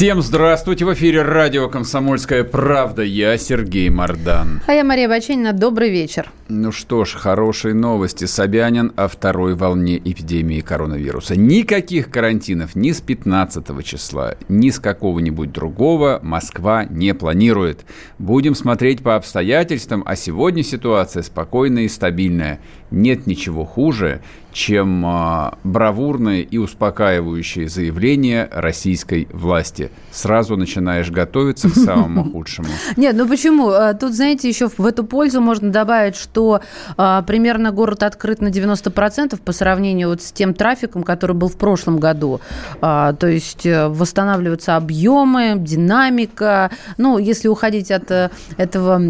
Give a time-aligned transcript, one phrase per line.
[0.00, 0.86] Всем здравствуйте!
[0.86, 3.02] В эфире радио «Комсомольская правда».
[3.02, 4.62] Я Сергей Мордан.
[4.66, 5.52] А я Мария Баченина.
[5.52, 6.32] Добрый вечер.
[6.48, 8.24] Ну что ж, хорошие новости.
[8.24, 11.36] Собянин о второй волне эпидемии коронавируса.
[11.36, 17.84] Никаких карантинов ни с 15 числа, ни с какого-нибудь другого Москва не планирует.
[18.18, 22.58] Будем смотреть по обстоятельствам, а сегодня ситуация спокойная и стабильная.
[22.90, 29.90] Нет ничего хуже, чем э, бравурные и успокаивающие заявления российской власти.
[30.10, 32.68] Сразу начинаешь готовиться к самому худшему.
[32.96, 33.72] Нет, ну почему?
[33.98, 36.60] Тут, знаете, еще в эту пользу можно добавить, что
[36.96, 41.56] э, примерно город открыт на 90% по сравнению вот с тем трафиком, который был в
[41.56, 42.40] прошлом году.
[42.80, 46.70] А, то есть э, восстанавливаются объемы, динамика.
[46.98, 49.00] Ну, если уходить от э, этого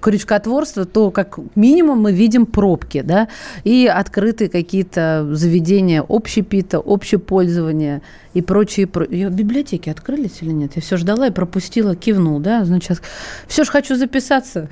[0.00, 3.28] крючкотворства, то как минимум мы видим пробки, да,
[3.64, 8.00] и открытые какие-то заведения общепита, общепользования
[8.32, 8.86] и прочие.
[8.86, 10.72] Библиотеки открылись или нет?
[10.76, 12.64] Я все ждала и пропустила, кивнул, да?
[12.64, 13.02] Значит,
[13.46, 14.68] все же хочу записаться.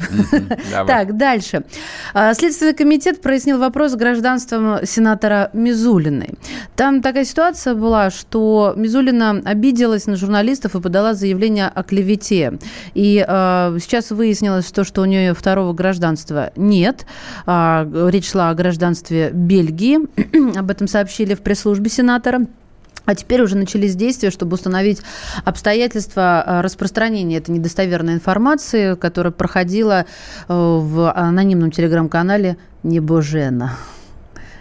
[0.87, 1.65] Так, дальше.
[2.15, 6.31] А, Следственный комитет прояснил вопрос с гражданством сенатора Мизулиной.
[6.77, 12.59] Там такая ситуация была, что Мизулина обиделась на журналистов и подала заявление о клевете.
[12.95, 17.05] И э, сейчас выяснилось то, что у нее второго гражданства нет.
[17.47, 19.89] Э, речь шла о гражданстве Бельгии.
[19.96, 22.46] Об этом сообщили в пресс-службе сенатора.
[23.06, 25.00] А теперь уже начались действия, чтобы установить
[25.44, 30.06] обстоятельства распространения этой недостоверной информации, которая проходила
[30.48, 33.72] в анонимном телеграм-канале Небожена.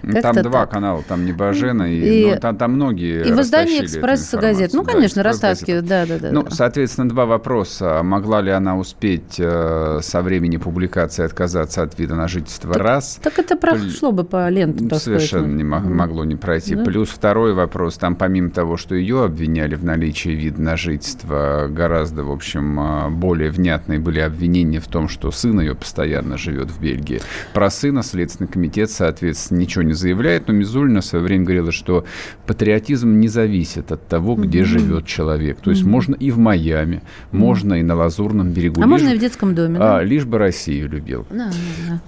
[0.01, 0.71] Как там два так.
[0.71, 4.71] канала, там Небожена, и, и ну, там, там многие И в издании «Экспресс» газет.
[4.73, 6.31] Ну, конечно, да, растаскивают, да, да, да.
[6.31, 8.01] Ну, соответственно, два вопроса.
[8.03, 12.73] Могла ли она успеть э, со времени публикации отказаться от вида на жительство?
[12.73, 13.19] Так, Раз.
[13.21, 14.83] Так это прошло бы по ленте.
[14.83, 15.57] Ну, совершенно сказать.
[15.57, 16.75] не могло не пройти.
[16.75, 16.83] Да?
[16.83, 17.97] Плюс второй вопрос.
[17.97, 23.09] Там, помимо того, что ее обвиняли в наличии вида на жительство, гораздо, в общем, э,
[23.09, 27.21] более внятные были обвинения в том, что сын ее постоянно живет в Бельгии.
[27.53, 32.05] Про сына Следственный комитет, соответственно, ничего не заявляет, но Мизулина в свое время говорила, что
[32.45, 34.65] патриотизм не зависит от того, где mm-hmm.
[34.65, 35.59] живет человек.
[35.61, 35.89] То есть mm-hmm.
[35.89, 37.37] можно и в Майами, mm-hmm.
[37.37, 38.81] можно и на Лазурном берегу.
[38.81, 39.97] А лишь, можно и в детском доме, да?
[39.97, 41.25] А, лишь бы Россию любил.
[41.29, 41.51] Да,
[41.87, 42.01] да,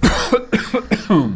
[1.08, 1.30] да.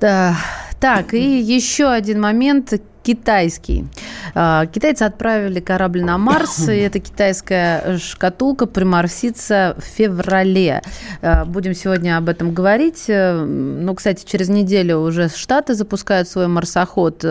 [0.00, 0.36] да.
[0.80, 3.86] Так, и еще один момент китайский.
[4.34, 10.82] А, китайцы отправили корабль на Марс, и эта китайская шкатулка приморсится в феврале.
[11.22, 13.04] А, будем сегодня об этом говорить.
[13.08, 17.24] Ну, кстати, через неделю уже Штаты запускают свой марсоход.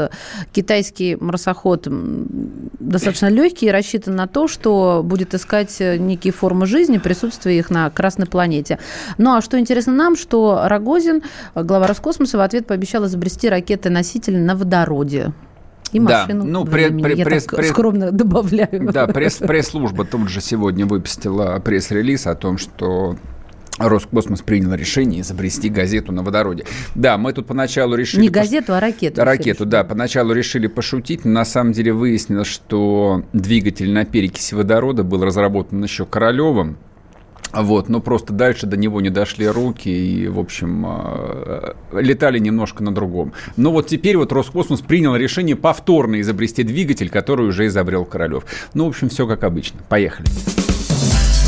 [0.53, 7.59] Китайский марсоход достаточно легкий и рассчитан на то, что будет искать некие формы жизни, присутствие
[7.59, 8.79] их на Красной планете.
[9.17, 11.23] Ну, а что интересно нам, что Рогозин,
[11.56, 15.33] глава Роскосмоса, в ответ пообещал изобрести ракеты-носители на водороде
[15.95, 18.91] и машину да, ну, пресс, пресс, Я пресс, так пресс, скромно добавляю.
[18.91, 23.16] Да, пресс, пресс-служба тут же сегодня выпустила пресс-релиз о том, что
[23.78, 26.66] Роскосмос принял решение изобрести газету на водороде.
[26.95, 28.22] Да, мы тут поначалу решили...
[28.22, 29.23] Не газету, а ракету.
[29.23, 29.83] Ракету, да.
[29.83, 35.83] Поначалу решили пошутить, но на самом деле выяснилось, что двигатель на перекиси водорода был разработан
[35.83, 36.77] еще Королевым,
[37.64, 42.84] вот, но просто дальше до него не дошли руки и, в общем, э, летали немножко
[42.84, 43.34] на другом.
[43.58, 48.46] Но вот теперь вот Роскосмос принял решение повторно изобрести двигатель, который уже изобрел Королев.
[48.74, 49.80] Ну, в общем, все как обычно.
[49.88, 50.28] Поехали.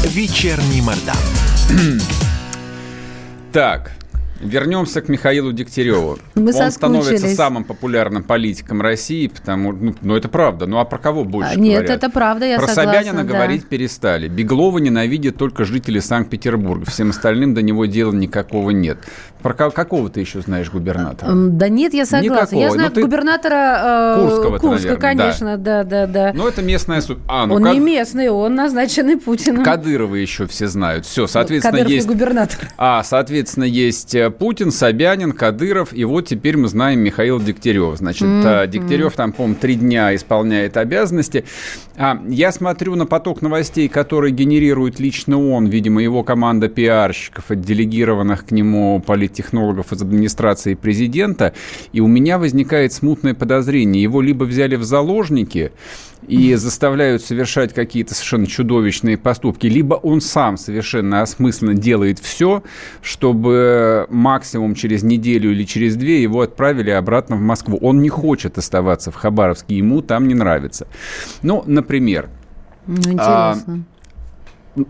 [0.06, 1.18] Вечерний Мордан.
[3.52, 3.97] так,
[4.40, 6.18] Вернемся к Михаилу Дегтяреву.
[6.36, 10.66] Мы Он становится самым популярным политиком России, потому ну, ну это правда.
[10.66, 11.98] Ну а про кого больше а, Нет, говорят?
[11.98, 12.94] это правда, я про согласна.
[12.94, 13.34] Собянина да.
[13.34, 14.28] говорить перестали.
[14.28, 16.86] Беглова ненавидят только жители Санкт-Петербурга.
[16.86, 19.00] Всем остальным до него дела никакого нет.
[19.42, 21.32] Про какого ты еще знаешь губернатора?
[21.34, 22.56] Да нет, я согласна.
[22.56, 22.62] Никакого.
[22.62, 25.84] Я знаю губернатора э, Курского, Курска, конечно, да.
[25.84, 26.34] да, да, да.
[26.34, 27.02] Но это местная...
[27.28, 27.74] А, ну, он Кад...
[27.74, 29.64] не местный, он назначенный Путиным.
[29.64, 31.06] Кадырова еще все знают.
[31.06, 32.08] Все, соответственно, Кадыров есть...
[32.08, 32.58] губернатор.
[32.78, 37.98] А, соответственно, есть э, Путин, Собянин, Кадыров, и вот теперь мы знаем Михаил Дегтярев.
[37.98, 38.68] Значит, mm-hmm.
[38.68, 41.46] Дегтярев там, по-моему, три дня исполняет обязанности.
[41.98, 48.46] А, я смотрю на поток новостей, который генерирует лично он, видимо, его команда пиарщиков, отделегированных
[48.46, 51.54] к нему политтехнологов из администрации президента,
[51.92, 54.04] и у меня возникает смутное подозрение.
[54.04, 55.72] Его либо взяли в заложники,
[56.28, 62.64] и заставляют совершать какие-то совершенно чудовищные поступки, либо он сам совершенно осмысленно делает все,
[63.02, 67.78] чтобы максимум через неделю или через две его отправили обратно в Москву.
[67.82, 70.88] Он не хочет оставаться в Хабаровске, ему там не нравится.
[71.42, 72.30] Ну, например...
[72.88, 73.20] Ну, интересно.
[73.20, 73.56] А,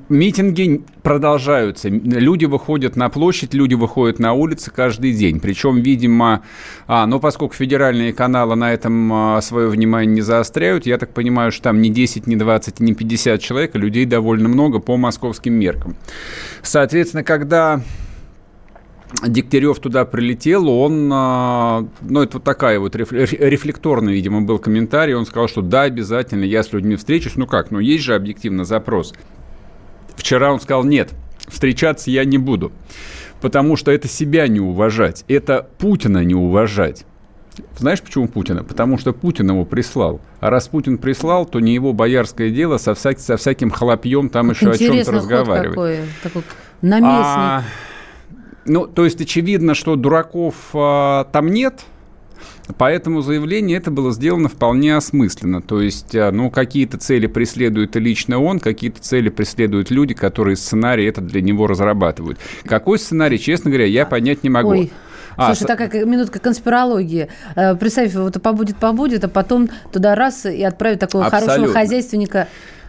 [0.10, 1.88] Митинги продолжаются.
[1.90, 5.40] Люди выходят на площадь, люди выходят на улицы каждый день.
[5.40, 6.44] Причем, видимо,
[6.88, 11.52] а, но поскольку федеральные каналы на этом а, свое внимание не заостряют, я так понимаю,
[11.52, 15.54] что там не 10, не 20, не 50 человек, а людей довольно много по московским
[15.54, 15.96] меркам.
[16.62, 17.82] Соответственно, когда
[19.26, 25.26] Дегтярев туда прилетел, он, а, ну, это вот такая вот рефлекторный, видимо, был комментарий, он
[25.26, 29.14] сказал, что да, обязательно, я с людьми встречусь, ну как, ну есть же объективно запрос.
[30.18, 31.12] Вчера он сказал, нет,
[31.48, 32.74] встречаться я не буду,
[33.40, 37.06] потому что это себя не уважать, это Путина не уважать.
[37.78, 38.64] Знаешь, почему Путина?
[38.64, 40.22] Потому что Путин его прислал.
[40.40, 44.50] А раз Путин прислал, то не его боярское дело со, всяк, со всяким хлопьем там
[44.50, 45.76] как еще о чем-то разговаривать.
[45.76, 46.44] Какой, такой
[46.82, 47.16] наместник.
[47.16, 47.64] А,
[48.68, 51.86] ну, то есть очевидно, что дураков а, там нет–
[52.78, 55.62] Поэтому заявление это было сделано вполне осмысленно.
[55.62, 60.58] То есть, э, ну, какие-то цели преследует и лично он, какие-то цели преследуют люди, которые
[60.58, 62.40] сценарий это для него разрабатывают.
[62.66, 64.70] Какой сценарий, честно говоря, я понять не могу.
[64.70, 64.92] Ой.
[65.38, 65.66] А, Слушай, с...
[65.68, 67.30] такая минутка конспирологии.
[67.56, 71.54] Э, представь, вот побудет-побудет, а потом туда раз и отправить такого Абсолютно.
[71.54, 72.48] хорошего хозяйственника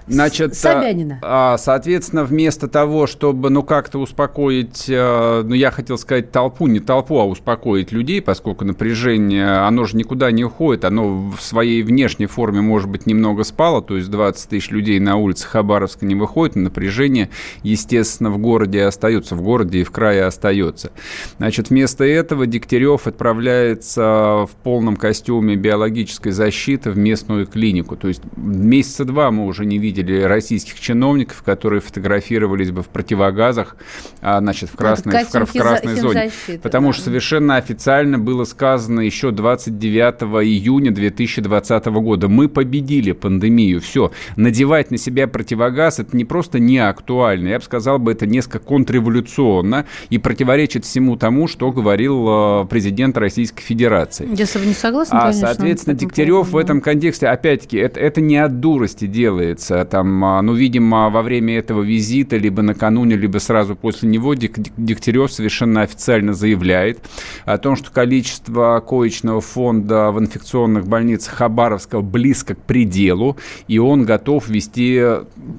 [0.09, 1.19] Значит, Собянина.
[1.23, 6.81] А, соответственно, вместо того, чтобы, ну, как-то успокоить, э, ну, я хотел сказать толпу, не
[6.81, 12.27] толпу, а успокоить людей, поскольку напряжение, оно же никуда не уходит, оно в своей внешней
[12.27, 16.57] форме, может быть, немного спало, то есть 20 тысяч людей на улице Хабаровска не выходит,
[16.57, 17.31] напряжение,
[17.63, 20.91] естественно, в городе остается, в городе и в крае остается.
[21.39, 28.23] Значит, вместо этого Дегтярев отправляется в полном костюме биологической защиты в местную клинику, то есть
[28.37, 33.77] месяца два мы уже не видели видели российских чиновников, которые фотографировались бы в противогазах,
[34.21, 36.31] а, значит, в красной, в, в красной зоне.
[36.63, 36.93] Потому да.
[36.95, 42.29] что совершенно официально было сказано еще 29 июня 2020 года.
[42.29, 43.81] Мы победили пандемию.
[43.81, 44.13] Все.
[44.37, 47.49] Надевать на себя противогаз это не просто не актуально.
[47.49, 53.17] Я бы сказал бы, это несколько контрреволюционно и противоречит всему тому, что говорил э, президент
[53.17, 54.29] Российской Федерации.
[54.33, 58.21] Я с вами не согласна, А, конечно, соответственно, Дегтярев в этом контексте, опять-таки, это, это
[58.21, 63.39] не от дурости делается там, а, ну, видимо, во время этого визита, либо накануне, либо
[63.39, 67.01] сразу после него Дегтярев совершенно официально заявляет
[67.45, 73.37] о том, что количество коечного фонда в инфекционных больницах Хабаровска близко к пределу,
[73.67, 75.03] и он готов ввести,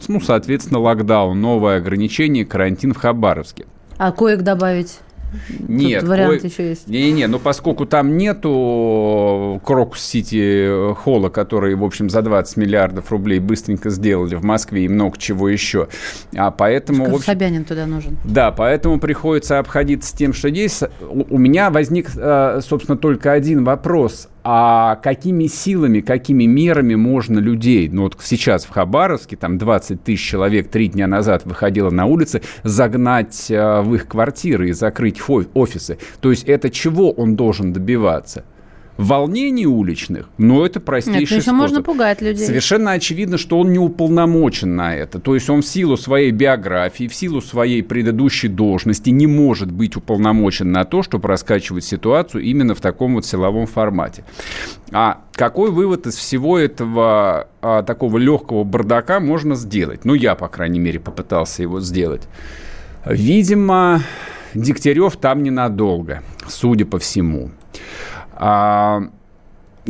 [0.08, 3.66] ну, соответственно, локдаун, новое ограничение, карантин в Хабаровске.
[3.98, 5.00] А коек добавить?
[5.68, 6.88] Нет, Тут вариант ой, еще есть.
[6.88, 13.40] Не-не-не, но поскольку там нету Крокус Сити холла, который, в общем, за 20 миллиардов рублей
[13.40, 15.88] быстренько сделали в Москве и много чего еще.
[16.36, 17.06] А поэтому...
[17.06, 18.18] Общем, Собянин туда нужен.
[18.24, 20.84] Да, поэтому приходится обходиться тем, что есть.
[21.02, 27.88] У меня возник, э, собственно, только один вопрос а какими силами, какими мерами можно людей,
[27.88, 32.42] ну вот сейчас в Хабаровске, там 20 тысяч человек три дня назад выходило на улицы,
[32.64, 36.00] загнать э, в их квартиры и закрыть офисы.
[36.20, 38.44] То есть это чего он должен добиваться?
[39.00, 41.56] Волнений уличных, но это простейший Нет, ну, способ.
[41.56, 42.46] можно пугать людей.
[42.46, 45.20] Совершенно очевидно, что он не уполномочен на это.
[45.20, 49.96] То есть он в силу своей биографии, в силу своей предыдущей должности не может быть
[49.96, 54.26] уполномочен на то, чтобы раскачивать ситуацию именно в таком вот силовом формате.
[54.92, 60.04] А какой вывод из всего этого а, такого легкого бардака можно сделать?
[60.04, 62.28] Ну, я, по крайней мере, попытался его сделать.
[63.06, 64.02] Видимо,
[64.54, 67.52] Дегтярев там ненадолго, судя по всему.
[68.40, 69.02] А,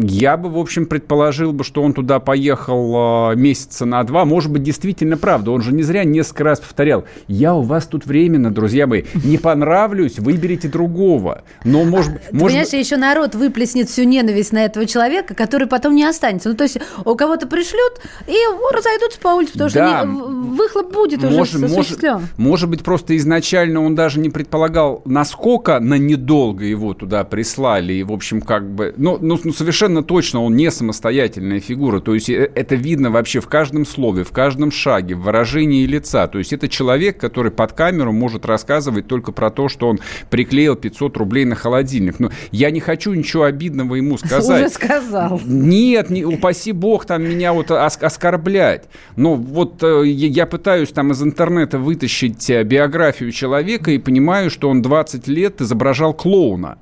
[0.01, 4.25] я бы, в общем, предположил бы, что он туда поехал э, месяца на два.
[4.25, 5.51] Может быть, действительно правда.
[5.51, 7.06] Он же не зря несколько раз повторял.
[7.27, 9.03] Я у вас тут временно, друзья мои.
[9.24, 11.44] Не понравлюсь, выберите другого.
[11.63, 12.58] Но, может, а, может...
[12.58, 16.50] Понимаешь, еще народ выплеснет всю ненависть на этого человека, который потом не останется.
[16.50, 18.38] Ну, то есть, у кого-то пришлют и
[18.74, 20.00] разойдутся по улице, потому да.
[20.00, 20.22] что не,
[20.56, 22.00] выхлоп будет уже может, может,
[22.38, 27.94] может быть, просто изначально он даже не предполагал, насколько на недолго его туда прислали.
[27.94, 28.94] И, в общем, как бы...
[28.98, 29.51] Ну, ну, ну
[29.89, 32.00] совершенно точно он не самостоятельная фигура.
[32.00, 36.27] То есть э, это видно вообще в каждом слове, в каждом шаге, в выражении лица.
[36.27, 40.75] То есть это человек, который под камеру может рассказывать только про то, что он приклеил
[40.75, 42.19] 500 рублей на холодильник.
[42.19, 44.65] Но я не хочу ничего обидного ему сказать.
[44.65, 45.41] Уже сказал.
[45.46, 48.86] Нет, не, упаси бог там меня вот оскорблять.
[49.15, 54.69] Но вот э, я пытаюсь там из интернета вытащить э, биографию человека и понимаю, что
[54.69, 56.77] он 20 лет изображал клоуна.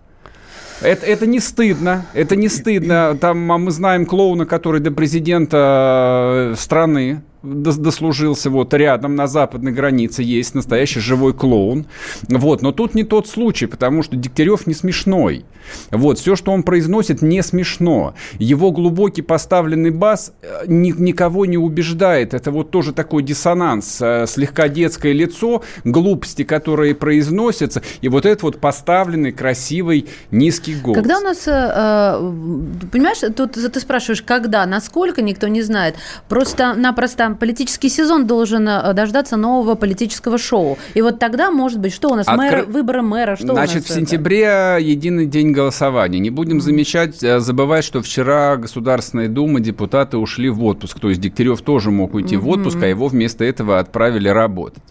[0.81, 3.17] Это, это не стыдно, это не стыдно.
[3.19, 9.71] Там а мы знаем клоуна, который до президента э, страны дослужился вот рядом на западной
[9.71, 11.85] границе есть настоящий живой клоун.
[12.27, 15.45] Вот, но тут не тот случай, потому что Дегтярев не смешной.
[15.91, 18.15] Вот, все, что он произносит, не смешно.
[18.39, 22.33] Его глубокий поставленный бас э, ни, никого не убеждает.
[22.33, 23.99] Это вот тоже такой диссонанс.
[24.01, 30.97] Э, слегка детское лицо, глупости, которые произносятся, и вот этот вот поставленный, красивый, низкий голос.
[30.97, 35.95] Когда у нас, э, понимаешь, тут ты спрашиваешь, когда, насколько, никто не знает.
[36.29, 40.77] Просто-напросто политический сезон должен э, дождаться нового политического шоу.
[40.93, 42.27] И вот тогда, может быть, что у нас?
[42.27, 42.37] Откры...
[42.37, 43.85] Мэр, выборы мэра, что Значит, у нас?
[43.85, 44.77] в сентябре это?
[44.79, 46.19] единый день голосования.
[46.19, 50.99] Не будем замечать, э, забывать, что вчера Государственная Дума, депутаты ушли в отпуск.
[50.99, 52.39] То есть Дегтярев тоже мог уйти mm-hmm.
[52.39, 54.83] в отпуск, а его вместо этого отправили работать.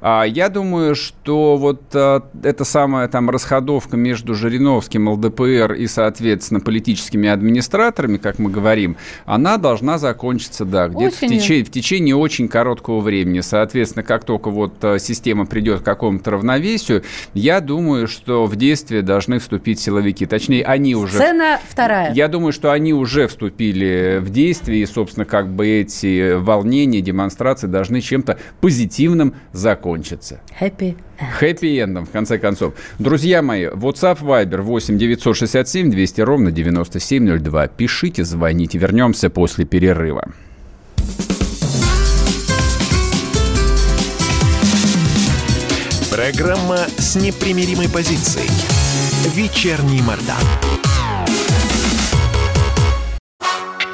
[0.00, 6.60] А я думаю, что вот а, эта самая там расходовка между Жириновским, ЛДПР и, соответственно,
[6.60, 12.48] политическими администраторами, как мы говорим, она должна закончиться, да, где-то в течение, в течение очень
[12.48, 13.40] короткого времени.
[13.40, 19.02] Соответственно, как только вот э, система придет к какому-то равновесию, я думаю, что в действие
[19.02, 20.26] должны вступить силовики.
[20.26, 21.14] Точнее, они уже...
[21.14, 22.12] Сцена вторая.
[22.12, 27.68] Я думаю, что они уже вступили в действие, и, собственно, как бы эти волнения, демонстрации
[27.68, 30.40] должны чем-то позитивным закончиться.
[30.60, 30.96] Happy
[31.38, 32.74] Хэппи-эндом, в конце концов.
[32.98, 37.68] Друзья мои, WhatsApp Viber 8 967 200 ровно 9702.
[37.68, 38.78] Пишите, звоните.
[38.78, 40.32] Вернемся после перерыва.
[46.20, 48.50] Программа с непримиримой позицией.
[49.34, 50.36] Вечерний Мордан.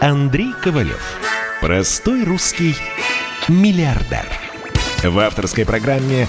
[0.00, 1.20] Андрей Ковалев.
[1.60, 2.74] Простой русский
[3.46, 4.26] миллиардер.
[5.04, 6.26] В авторской программе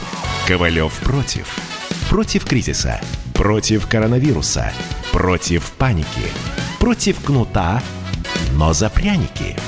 [0.48, 1.58] «Ковалев против».
[2.12, 3.02] Против кризиса.
[3.34, 4.72] Против коронавируса.
[5.12, 6.30] Против паники.
[6.80, 7.82] Против кнута,
[8.52, 9.56] но за пряники–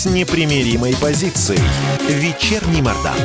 [0.00, 1.60] с непримиримой позицией.
[2.08, 3.18] Вечерний Мордан.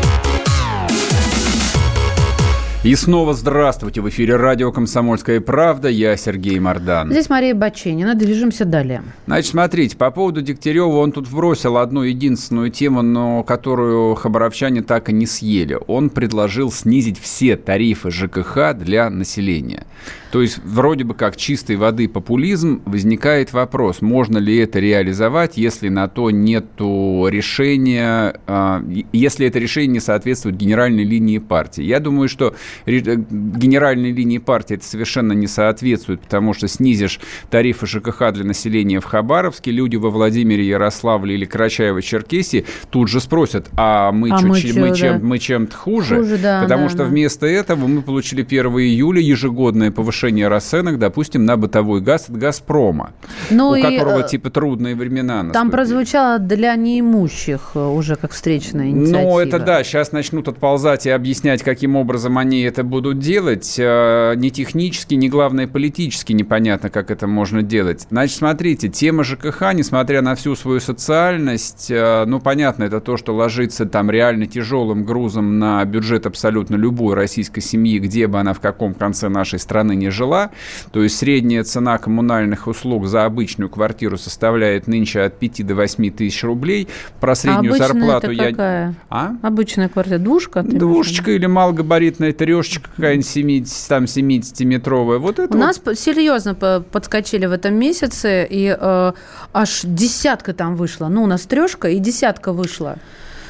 [2.83, 4.01] И снова здравствуйте.
[4.01, 5.87] В эфире радио «Комсомольская правда».
[5.87, 7.11] Я Сергей Мордан.
[7.11, 8.13] Здесь Мария Баченина.
[8.13, 9.03] Движемся далее.
[9.25, 15.09] Значит, смотрите, по поводу Дегтярева он тут вбросил одну единственную тему, но которую хабаровчане так
[15.09, 15.79] и не съели.
[15.87, 19.85] Он предложил снизить все тарифы ЖКХ для населения.
[20.35, 25.87] То есть вроде бы как чистой воды популизм, возникает вопрос, можно ли это реализовать, если
[25.87, 31.83] на то нет решения, а, если это решение не соответствует генеральной линии партии.
[31.83, 32.53] Я думаю, что
[32.85, 38.99] э, генеральной линии партии это совершенно не соответствует, потому что снизишь тарифы ЖКХ для населения
[38.99, 44.47] в Хабаровске, люди во Владимире, Ярославле или Карачаево-Черкесии тут же спросят, а мы, а чё,
[44.47, 44.95] мы, чё, мы, да.
[44.95, 46.17] чем, мы чем-то хуже?
[46.17, 47.05] хуже да, потому да, что да.
[47.05, 52.37] вместо этого мы получили 1 июля ежегодное повышение повышение расценок, допустим, на бытовой газ от
[52.37, 53.11] «Газпрома»,
[53.51, 55.53] ну у и, которого э, типа трудные времена наступили.
[55.53, 59.29] Там прозвучало для неимущих э, уже как встречная инициатива.
[59.29, 63.75] Ну, это да, сейчас начнут отползать и объяснять, каким образом они это будут делать.
[63.77, 68.07] Э, ни технически, ни, главное, политически непонятно, как это можно делать.
[68.09, 73.85] Значит, смотрите, тема ЖКХ, несмотря на всю свою социальность, ну, понятно, это то, что ложится
[73.85, 78.93] там реально тяжелым грузом на бюджет абсолютно любой российской семьи, где бы она в каком
[78.93, 80.51] конце нашей страны не жила.
[80.91, 86.11] То есть средняя цена коммунальных услуг за обычную квартиру составляет нынче от 5 до 8
[86.11, 86.87] тысяч рублей.
[87.19, 88.87] Про среднюю а зарплату это какая?
[88.89, 88.93] я...
[89.09, 89.31] А?
[89.41, 90.17] Обычная квартира.
[90.17, 90.63] Двушка?
[90.63, 95.17] Двушечка или малогабаритная трешечка какая-нибудь 70, там 70-метровая.
[95.17, 95.65] Вот это У вот.
[95.65, 99.11] нас серьезно подскочили в этом месяце, и э,
[99.53, 101.07] аж десятка там вышла.
[101.07, 102.97] Ну, у нас трешка и десятка вышла.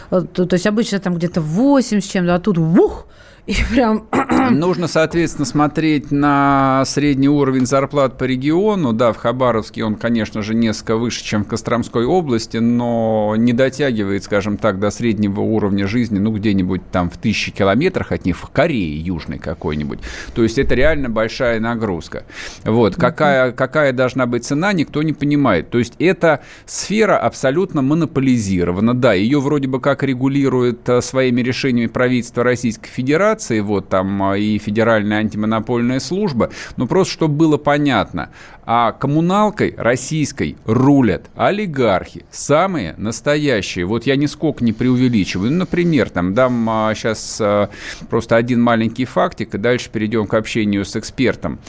[0.10, 3.08] То, то есть обычно там где-то 8 с чем-то, а тут ух,
[3.48, 4.08] и прям...
[4.52, 8.94] Нужно, соответственно, смотреть на средний уровень зарплат по региону.
[8.94, 14.24] Да, в Хабаровске он, конечно же, несколько выше, чем в Костромской области, но не дотягивает,
[14.24, 18.50] скажем так, до среднего уровня жизни, ну, где-нибудь там в тысячи километрах от них, в
[18.50, 20.00] Корее южной какой-нибудь.
[20.34, 22.26] То есть это реально большая нагрузка.
[22.64, 22.96] Вот.
[22.96, 25.70] Какая, какая должна быть цена, никто не понимает.
[25.70, 28.94] То есть эта сфера абсолютно монополизирована.
[28.94, 34.24] Да, ее вроде бы как регулирует э, своими решениями правительство Российской Федерации, Федерации, вот там
[34.24, 38.30] а, и Федеральная антимонопольная служба, но просто чтобы было понятно,
[38.66, 43.86] а коммуналкой российской рулят олигархи, самые настоящие.
[43.86, 45.52] Вот я нисколько не преувеличиваю.
[45.52, 47.70] Ну, например, там дам а, сейчас а,
[48.10, 51.60] просто один маленький фактик, и дальше перейдем к общению с экспертом.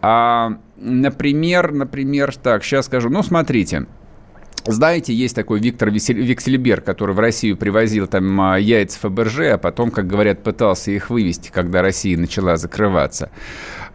[0.00, 3.10] А, например, например, так, сейчас скажу.
[3.10, 3.86] Ну, смотрите.
[4.66, 9.90] Знаете, есть такой Виктор Виксельбер, который в Россию привозил там а, яйца Фаберже, а потом,
[9.90, 13.30] как говорят, пытался их вывести, когда Россия начала закрываться.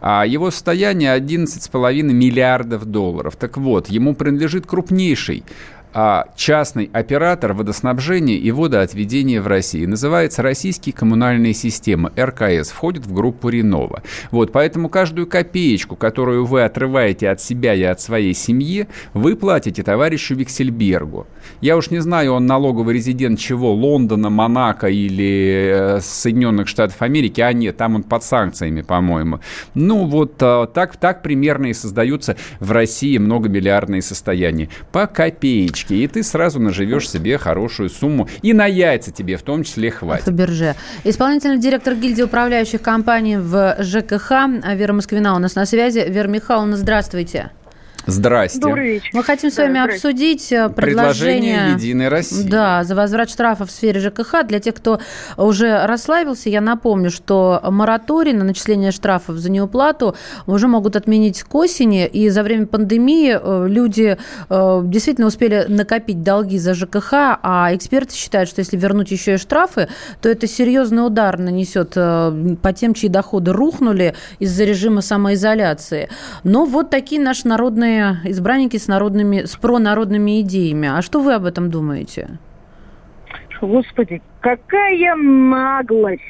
[0.00, 3.34] А его состояние 11,5 миллиардов долларов.
[3.34, 5.42] Так вот, ему принадлежит крупнейший
[5.92, 9.86] а частный оператор водоснабжения и водоотведения в России.
[9.86, 14.02] Называется «Российские коммунальные системы», РКС, входит в группу Ренова.
[14.30, 19.82] Вот, поэтому каждую копеечку, которую вы отрываете от себя и от своей семьи, вы платите
[19.82, 21.26] товарищу Виксельбергу.
[21.60, 27.40] Я уж не знаю, он налоговый резидент чего, Лондона, Монако или э, Соединенных Штатов Америки,
[27.40, 29.40] а нет, там он под санкциями, по-моему.
[29.74, 34.68] Ну, вот э, так, так примерно и создаются в России многомиллиардные состояния.
[34.92, 38.28] По копеечке и ты сразу наживешь себе хорошую сумму.
[38.42, 40.24] И на яйца тебе в том числе хватит.
[40.24, 40.74] Фаберже.
[41.04, 44.30] Исполнительный директор гильдии управляющих компаний в ЖКХ
[44.74, 46.04] Вера Москвина у нас на связи.
[46.08, 47.50] Вера Михайловна, здравствуйте.
[48.06, 48.58] Здрасте.
[48.58, 49.10] Добрый вечер.
[49.12, 52.48] Мы хотим с вами да, обсудить э, предложение, предложение Единой России.
[52.48, 54.46] Да, за возврат штрафов в сфере ЖКХ.
[54.46, 55.00] Для тех, кто
[55.36, 60.16] уже расслабился, я напомню, что мораторий на начисление штрафов за неуплату
[60.46, 62.06] уже могут отменить к осени.
[62.06, 64.16] И за время пандемии э, люди
[64.48, 69.36] э, действительно успели накопить долги за ЖКХ, а эксперты считают, что если вернуть еще и
[69.36, 69.88] штрафы,
[70.22, 76.08] то это серьезный удар нанесет по тем, чьи доходы рухнули из-за режима самоизоляции.
[76.44, 80.88] Но вот такие наши народные народные избранники с, народными, с пронародными идеями.
[80.88, 82.38] А что вы об этом думаете?
[83.60, 86.22] Господи, какая наглость!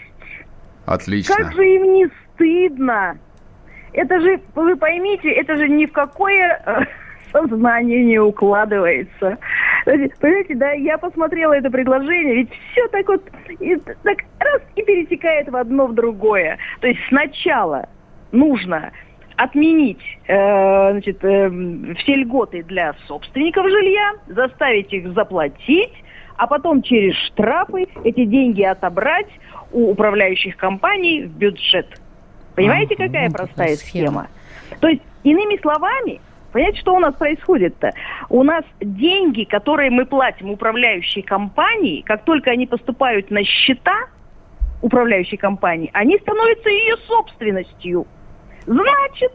[0.87, 1.35] Отлично.
[1.37, 3.19] Как же им не стыдно!
[3.93, 6.85] Это же, вы поймите, это же ни в какое э,
[7.33, 9.39] сознание не укладывается.
[9.85, 13.23] Понимаете, да, я посмотрела это предложение, ведь все так вот,
[13.61, 16.59] и, так раз и перетекает в одно в другое.
[16.81, 17.89] То есть сначала
[18.33, 18.93] нужно
[19.41, 21.51] отменить э, значит, э,
[21.99, 25.95] все льготы для собственников жилья, заставить их заплатить,
[26.37, 29.29] а потом через штрафы эти деньги отобрать
[29.73, 31.87] у управляющих компаний в бюджет.
[32.55, 34.29] Понимаете, ага, какая простая схема?
[34.67, 34.79] схема?
[34.81, 36.21] То есть, иными словами,
[36.53, 37.93] Понимаете, что у нас происходит-то?
[38.29, 44.09] У нас деньги, которые мы платим управляющей компании, как только они поступают на счета
[44.83, 48.05] управляющей компании, они становятся ее собственностью.
[48.67, 49.33] Значит,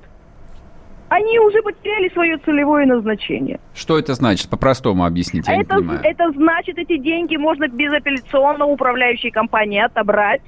[1.09, 3.59] они уже потеряли свое целевое назначение.
[3.73, 4.49] Что это значит?
[4.49, 5.99] По-простому объясните, я это, не понимаю.
[6.03, 10.41] Это значит, эти деньги можно безапелляционно управляющей компании отобрать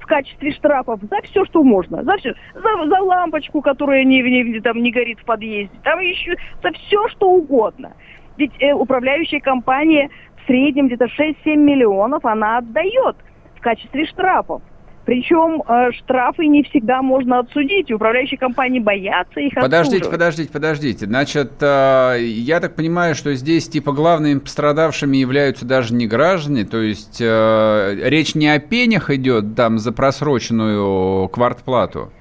[0.00, 2.02] в качестве штрафов за все, что можно.
[2.02, 2.34] За все.
[2.54, 5.76] За, за лампочку, которая не, не, там, не горит в подъезде.
[5.84, 7.92] Там еще за все, что угодно.
[8.36, 10.10] Ведь э, управляющая компания
[10.42, 13.16] в среднем где-то 6-7 миллионов она отдает
[13.56, 14.62] в качестве штрафов.
[15.04, 17.90] Причем э, штрафы не всегда можно отсудить.
[17.90, 21.06] Управляющие компании боятся их Подождите, подождите, подождите.
[21.06, 26.80] Значит, э, я так понимаю, что здесь типа главными пострадавшими являются даже не граждане, то
[26.80, 32.12] есть э, речь не о пенях идет там за просроченную квартплату.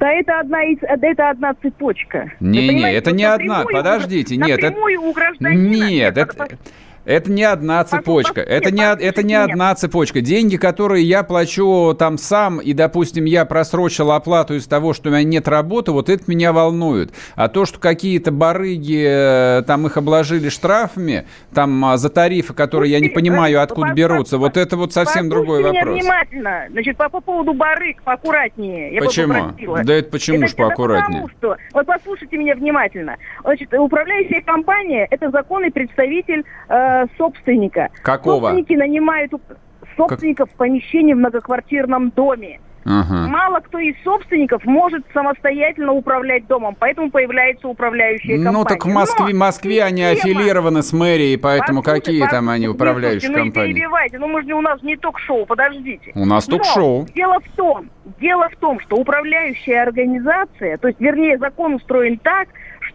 [0.00, 2.32] Да это одна, это одна цепочка.
[2.40, 4.58] Не-не, это не одна, подождите, нет.
[4.58, 4.76] Это...
[4.76, 5.88] у гражданина...
[5.88, 6.44] Нет, это...
[6.44, 6.58] Это
[7.04, 8.40] не одна цепочка.
[8.40, 10.20] Это не, это не одна цепочка.
[10.20, 15.12] Деньги, которые я плачу там сам, и, допустим, я просрочил оплату из того, что у
[15.12, 17.12] меня нет работы, вот это меня волнует.
[17.34, 22.92] А то, что какие-то барыги э, там их обложили штрафами, там а, за тарифы, которые
[22.92, 25.82] я не понимаю, откуда берутся, вот это вот совсем другой вопрос.
[25.82, 26.66] меня внимательно.
[26.70, 28.94] Значит, по, по поводу барыг поаккуратнее.
[28.94, 29.52] Я почему?
[29.84, 31.22] Да это почему же поаккуратнее?
[31.22, 33.16] Потому что, вот послушайте меня внимательно.
[33.42, 37.88] Значит, управляющая компания– это законный представитель э, Э, собственника.
[38.02, 38.50] Какого?
[38.50, 39.32] Собственники нанимают
[39.96, 40.54] собственников как...
[40.54, 42.60] в помещении в многоквартирном доме.
[42.84, 43.28] Ага.
[43.28, 48.58] Мало кто из собственников может самостоятельно управлять домом, поэтому появляется управляющая компания.
[48.58, 52.48] Ну, так в Москве, Но Москве они система- аффилированы с мэрией, поэтому Послушайте, какие там
[52.48, 53.72] они послушайте, управляющие слушайте, Ну, не компании?
[53.74, 56.10] перебивайте, ну мы же у нас не ток-шоу, подождите.
[56.16, 57.06] У нас ток-шоу.
[57.14, 57.88] Дело в том,
[58.20, 62.48] дело в том, что управляющая организация, то есть, вернее, закон устроен так,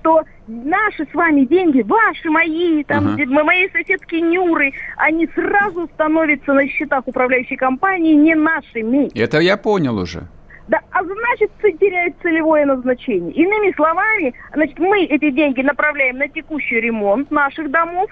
[0.07, 3.43] что наши с вами деньги, ваши, мои, там, Ага.
[3.43, 9.09] мои соседки Нюры, они сразу становятся на счетах управляющей компании не нашими.
[9.19, 10.27] Это я понял уже.
[10.69, 13.31] Да, а значит, теряет целевое назначение.
[13.33, 18.09] Иными словами, значит, мы эти деньги направляем на текущий ремонт наших домов.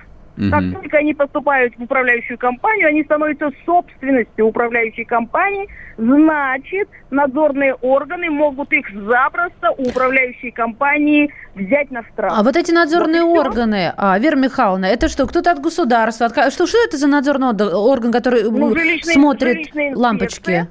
[0.52, 5.67] Как только они поступают в управляющую компанию, они становятся собственностью управляющей компании.
[5.98, 12.34] Значит, надзорные органы могут их запросто у управляющей компании взять на штраф.
[12.36, 16.26] А вот эти надзорные Вот органы, а, Вера Михайловна, это что, кто-то от государства?
[16.26, 20.67] от что, что это за надзорный орган, который Ну, м, жилищная- смотрит жилищная лампочки?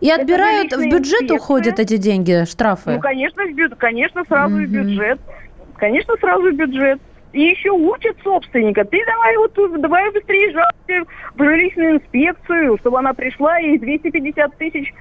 [0.00, 1.36] И отбирают, в бюджет инспекция.
[1.36, 2.92] уходят эти деньги, штрафы?
[2.92, 4.72] Ну, конечно, в бю- конечно, сразу в Мгм.
[4.72, 5.20] бюджет.
[5.76, 7.00] Конечно, сразу в бюджет.
[7.32, 8.84] И еще учат собственника.
[8.84, 14.92] Ты давай вот давай быстрее жалуйся в жилищную инспекцию, чтобы она пришла и 250 тысяч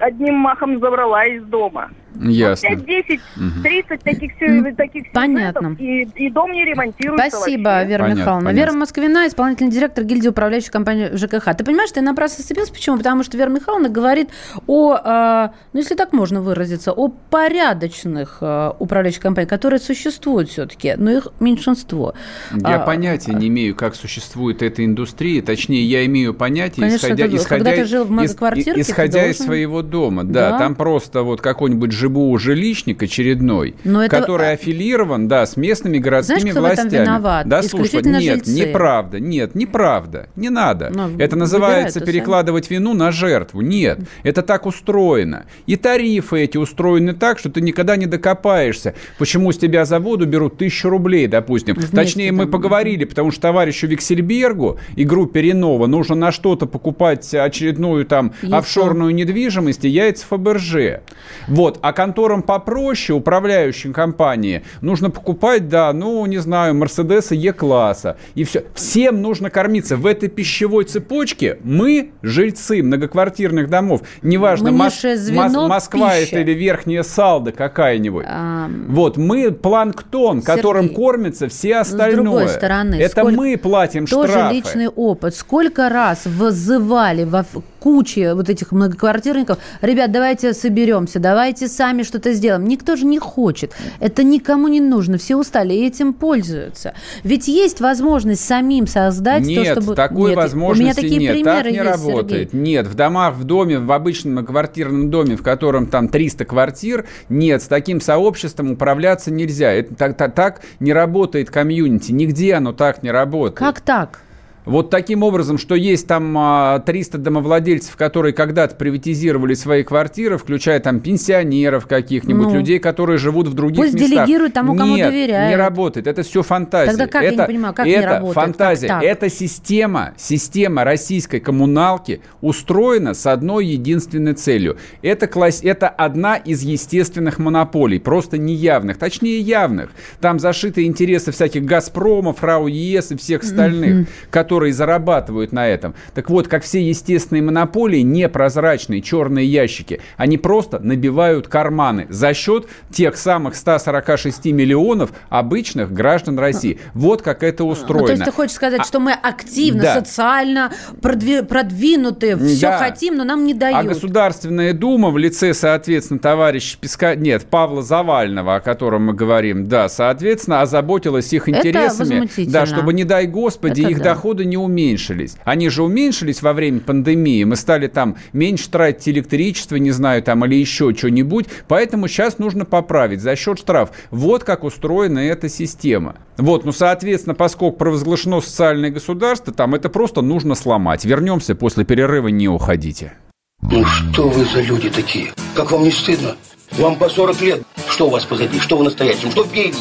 [0.00, 1.90] одним махом забрала из дома.
[2.18, 2.70] Ясно.
[2.70, 3.62] 5, 10, Мгм.
[3.62, 5.76] 30 таких, сю- М, таких понятно.
[5.78, 7.88] и, и дом не ремонтируется Спасибо, вообще.
[7.90, 8.46] Вера Понятно, Михайловна.
[8.46, 8.58] понятно.
[8.70, 11.54] Вера Москвина, исполнительный директор гильдии управляющей компании ЖКХ.
[11.54, 12.72] Ты понимаешь, ты напрасно сцепился.
[12.72, 12.96] Почему?
[12.96, 14.30] Потому что Вера Михайловна говорит
[14.66, 20.94] о, а, ну если так можно выразиться, о порядочных а, управляющих компаниях, которые существуют все-таки,
[20.96, 22.14] но их меньшинство.
[22.54, 25.42] Я А, понятия не имею, как существует эта индустрия.
[25.42, 29.36] Точнее, я имею понятие, Конечно, исходя, ты- исходя, когда ты жил в из- исходя из
[29.38, 30.24] должен- своего дома.
[30.24, 30.58] Да, Да.
[30.58, 36.38] там просто вот какой-нибудь ЖБУ жилищник очередной, Но это- который аффилирован, да, с местными городскими
[36.50, 37.02] Знаешь, кто в этом властями.
[37.04, 37.48] виноват?
[37.48, 38.50] Да, слушай, нет, жильцы.
[38.66, 40.90] неправда, нет, неправда, не надо.
[40.94, 43.60] Ну, это называется перекладывать вину на жертву.
[43.60, 45.46] Нет, это так устроено.
[45.66, 48.94] И тарифы эти устроены так, что ты никогда не докопаешься.
[49.18, 51.74] Почему с тебя за воду берут тысячу рублей, допустим.
[51.74, 52.50] Вместе Точнее, мы там.
[52.52, 58.56] поговорили, потому что товарищу Виксельбергу и группе Ренова нужно на что-то покупать очередную там Яйцо.
[58.56, 61.02] офшорную недвижимость и яйца Фаберже.
[61.48, 61.78] Вот.
[61.82, 68.16] А конторам попроще, управляющим компании, нужно покупать, да, ну, не знаю, Мерседесы Е-класса.
[68.34, 68.64] И все.
[68.74, 69.96] Всем нужно кормиться.
[69.96, 76.28] В этой пищевой цепочке мы, жильцы многоквартирных домов, неважно, Мос- Мос- Москва пищи.
[76.30, 78.24] это или Верхняя Салда какая-нибудь.
[78.28, 82.22] А, Вот, мы планктон, которым Сергей, кормятся все с остальное.
[82.22, 84.54] другой стороны, это сколько- мы платим Тоже штрафы.
[84.54, 85.34] личный опыт.
[85.34, 87.44] Сколько раз вызывали во
[87.78, 92.64] куче вот этих многоквартирников, ребят, давайте соберемся, давайте сами что-то сделаем.
[92.64, 93.74] Никто же не хочет.
[94.00, 95.18] Это никому не нужно.
[95.18, 96.94] Все устали и этим пользуются.
[97.22, 99.94] Ведь есть возможность самим создать Нет, то, чтобы...
[99.94, 101.32] такой Нет, возможности У меня такие нет.
[101.32, 102.50] примеры так не есть, работает.
[102.50, 102.60] Сергей.
[102.60, 107.62] Нет, в домах, в доме, в обычном многоквартирном доме, в котором там 300 квартир, нет,
[107.62, 109.72] с таким сообществом управляться нельзя.
[109.72, 112.12] Это так, так, так не работает комьюнити.
[112.12, 113.58] Нигде оно так не работает.
[113.58, 114.20] Как так?
[114.66, 120.80] Вот таким образом, что есть там а, 300 домовладельцев, которые когда-то приватизировали свои квартиры, включая
[120.80, 122.54] там пенсионеров каких-нибудь, Ну.
[122.56, 124.10] людей, которые живут в других Пусть местах.
[124.26, 125.50] делегируют тому, кому Нет, доверяют.
[125.50, 126.08] не работает.
[126.08, 126.90] Это все фантазия.
[126.90, 128.34] Тогда как, я это, не понимаю, как не это работает?
[128.34, 128.88] фантазия.
[128.88, 129.08] Как так?
[129.08, 134.78] Это система, система российской коммуналки устроена с одной единственной целью.
[135.00, 139.90] Это, класс, это одна из естественных монополий, просто неявных, точнее явных.
[140.20, 145.94] Там зашиты интересы всяких «Газпромов», РАО ЕС и всех остальных, которые зарабатывают на этом.
[146.14, 152.66] Так вот, как все естественные монополии, непрозрачные черные ящики, они просто набивают карманы за счет
[152.90, 156.78] тех самых 146 миллионов обычных граждан России.
[156.94, 158.00] Вот как это устроено.
[158.02, 159.94] Ну, то есть ты хочешь сказать, А- что мы активно, Да.
[159.94, 162.78] социально продви- продвинутые, все Да.
[162.78, 163.86] хотим, но нам не А дают.
[163.88, 167.14] Государственная Дума в лице, соответственно, товарища Песка...
[167.14, 172.28] Нет, Павла Завального, о котором мы говорим, да, соответственно, озаботилась их интересами.
[172.46, 174.04] Да, чтобы, не дай господи, Это их да.
[174.14, 175.36] доходы не уменьшились.
[175.44, 177.44] Они же уменьшились во время пандемии.
[177.44, 181.46] Мы стали там меньше тратить электричество, не знаю, там, или еще что-нибудь.
[181.68, 183.90] Поэтому сейчас нужно поправить за счет штраф.
[184.10, 186.16] Вот как устроена эта система.
[186.38, 191.04] Вот, ну, соответственно, поскольку провозглашено социальное государство, там это просто нужно сломать.
[191.04, 193.14] Вернемся после перерыва, не уходите.
[193.62, 195.32] Ну что вы за люди такие?
[195.54, 196.36] Как вам не стыдно?
[196.72, 197.62] Вам по 40 лет.
[197.88, 198.60] Что у вас позади?
[198.60, 199.30] Что вы настоящем?
[199.30, 199.78] Что впереди?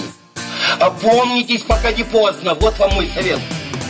[0.80, 2.56] Опомнитесь, пока не поздно.
[2.60, 3.40] Вот вам мой совет.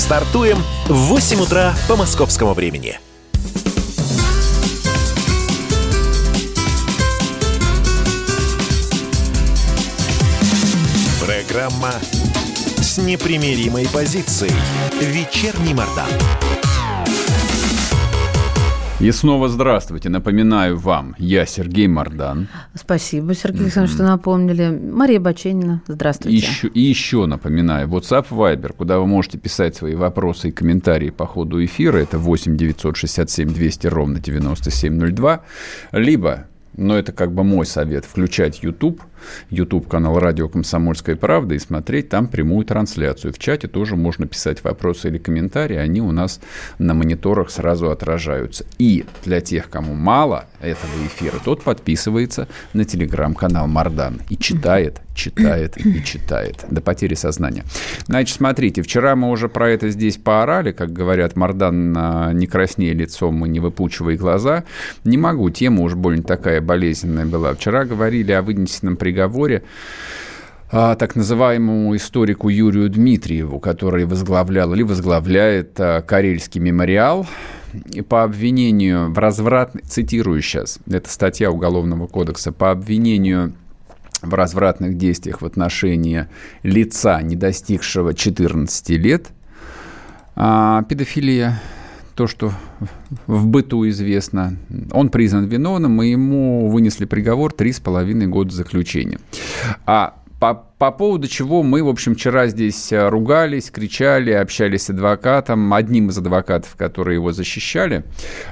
[0.00, 2.98] Стартуем в 8 утра по московскому времени.
[11.22, 11.92] Программа
[12.80, 14.54] с непримиримой позицией.
[15.00, 16.08] Вечерний Мордан.
[19.00, 20.10] И снова здравствуйте.
[20.10, 22.48] Напоминаю вам, я Сергей Мордан.
[22.74, 24.68] Спасибо, Сергей Александрович, что напомнили.
[24.68, 26.36] Мария Баченина, здравствуйте.
[26.36, 31.26] Еще, и еще напоминаю, WhatsApp Viber, куда вы можете писать свои вопросы и комментарии по
[31.26, 35.40] ходу эфира, это 8 967 200 ровно 9702,
[35.92, 39.02] либо но это как бы мой совет, включать YouTube,
[39.50, 43.32] YouTube-канал «Радио Комсомольская правда» и смотреть там прямую трансляцию.
[43.32, 46.40] В чате тоже можно писать вопросы или комментарии, они у нас
[46.78, 48.64] на мониторах сразу отражаются.
[48.78, 55.76] И для тех, кому мало этого эфира, тот подписывается на телеграм-канал Мардан и читает, читает
[55.76, 57.64] и читает до потери сознания.
[58.06, 61.92] Значит, смотрите, вчера мы уже про это здесь поорали, как говорят, Мардан
[62.36, 64.64] не краснее лицом и не выпучивай глаза.
[65.04, 67.54] Не могу, тема уж больно такая болезненная была.
[67.54, 69.64] Вчера говорили о вынесенном приговоре
[70.72, 77.26] а, так называемому историку Юрию Дмитриеву, который возглавлял или возглавляет а, Карельский мемориал.
[78.08, 83.52] По обвинению в развратной, цитирую сейчас, это статья Уголовного кодекса, по обвинению
[84.22, 86.26] в развратных действиях в отношении
[86.62, 89.28] лица, не достигшего 14 лет,
[90.36, 91.60] а, педофилия,
[92.14, 92.52] то, что
[93.26, 94.56] в быту известно.
[94.92, 99.18] Он признан виновным, и ему вынесли приговор 3,5 года заключения.
[99.86, 104.90] А по, по поводу чего мы, в общем, вчера здесь э, ругались, кричали, общались с
[104.90, 108.04] адвокатом, одним из адвокатов, которые его защищали,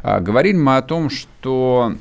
[0.02, 1.94] а, говорили мы о том, что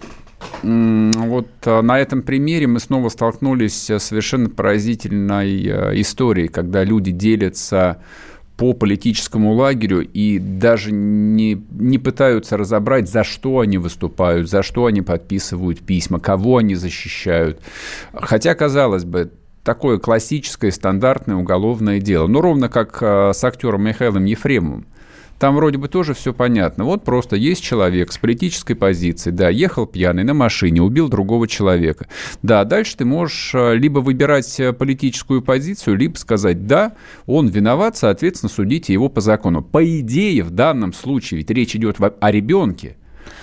[0.62, 7.12] вот э, на этом примере мы снова столкнулись с совершенно поразительной э, историей, когда люди
[7.12, 8.02] делятся
[8.58, 14.88] по политическому лагерю и даже не, не пытаются разобрать, за что они выступают, за что
[14.88, 17.62] они подписывают письма, кого они защищают.
[18.14, 19.32] Хотя, казалось бы,
[19.64, 22.28] такое классическое, стандартное уголовное дело.
[22.28, 24.88] Ну, ровно как э, с актером Михаилом Ефремовым.
[25.40, 26.84] Там вроде бы тоже все понятно.
[26.84, 32.08] Вот просто есть человек с политической позицией, да, ехал пьяный на машине, убил другого человека.
[32.42, 36.94] Да, дальше ты можешь э, либо выбирать э, политическую позицию, либо сказать, да,
[37.26, 39.62] он виноват, соответственно, судите его по закону.
[39.62, 42.98] По идее, в данном случае, ведь речь идет о ребенке,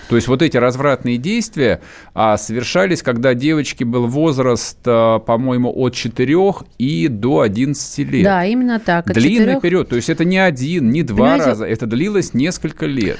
[0.08, 1.80] то есть вот эти развратные действия
[2.14, 6.34] а, совершались, когда девочке был возраст, а, по-моему, от 4
[6.78, 8.24] и до 11 лет.
[8.24, 9.06] Да, именно так.
[9.12, 9.60] Длинный 4...
[9.60, 9.88] период.
[9.88, 11.46] То есть это не один, не два Понимаете?
[11.46, 11.64] раза.
[11.66, 13.18] Это длилось несколько лет.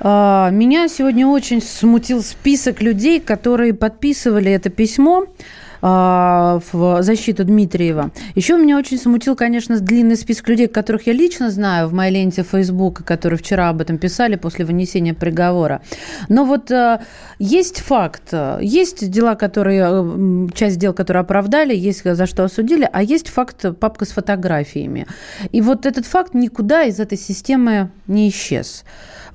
[0.00, 5.26] А, меня сегодня очень смутил список людей, которые подписывали это письмо.
[5.88, 8.10] А, в защиту Дмитриева.
[8.34, 12.42] Еще меня очень смутил, конечно, длинный список людей, которых я лично знаю в моей ленте
[12.42, 15.82] Фейсбука, которые вчера об этом писали после вынесения приговора.
[16.28, 17.02] Но вот а,
[17.38, 23.28] есть факт, есть дела, которые, часть дел, которые оправдали, есть за что осудили, а есть
[23.28, 25.06] факт папка с фотографиями.
[25.52, 28.82] И вот этот факт никуда из этой системы не исчез.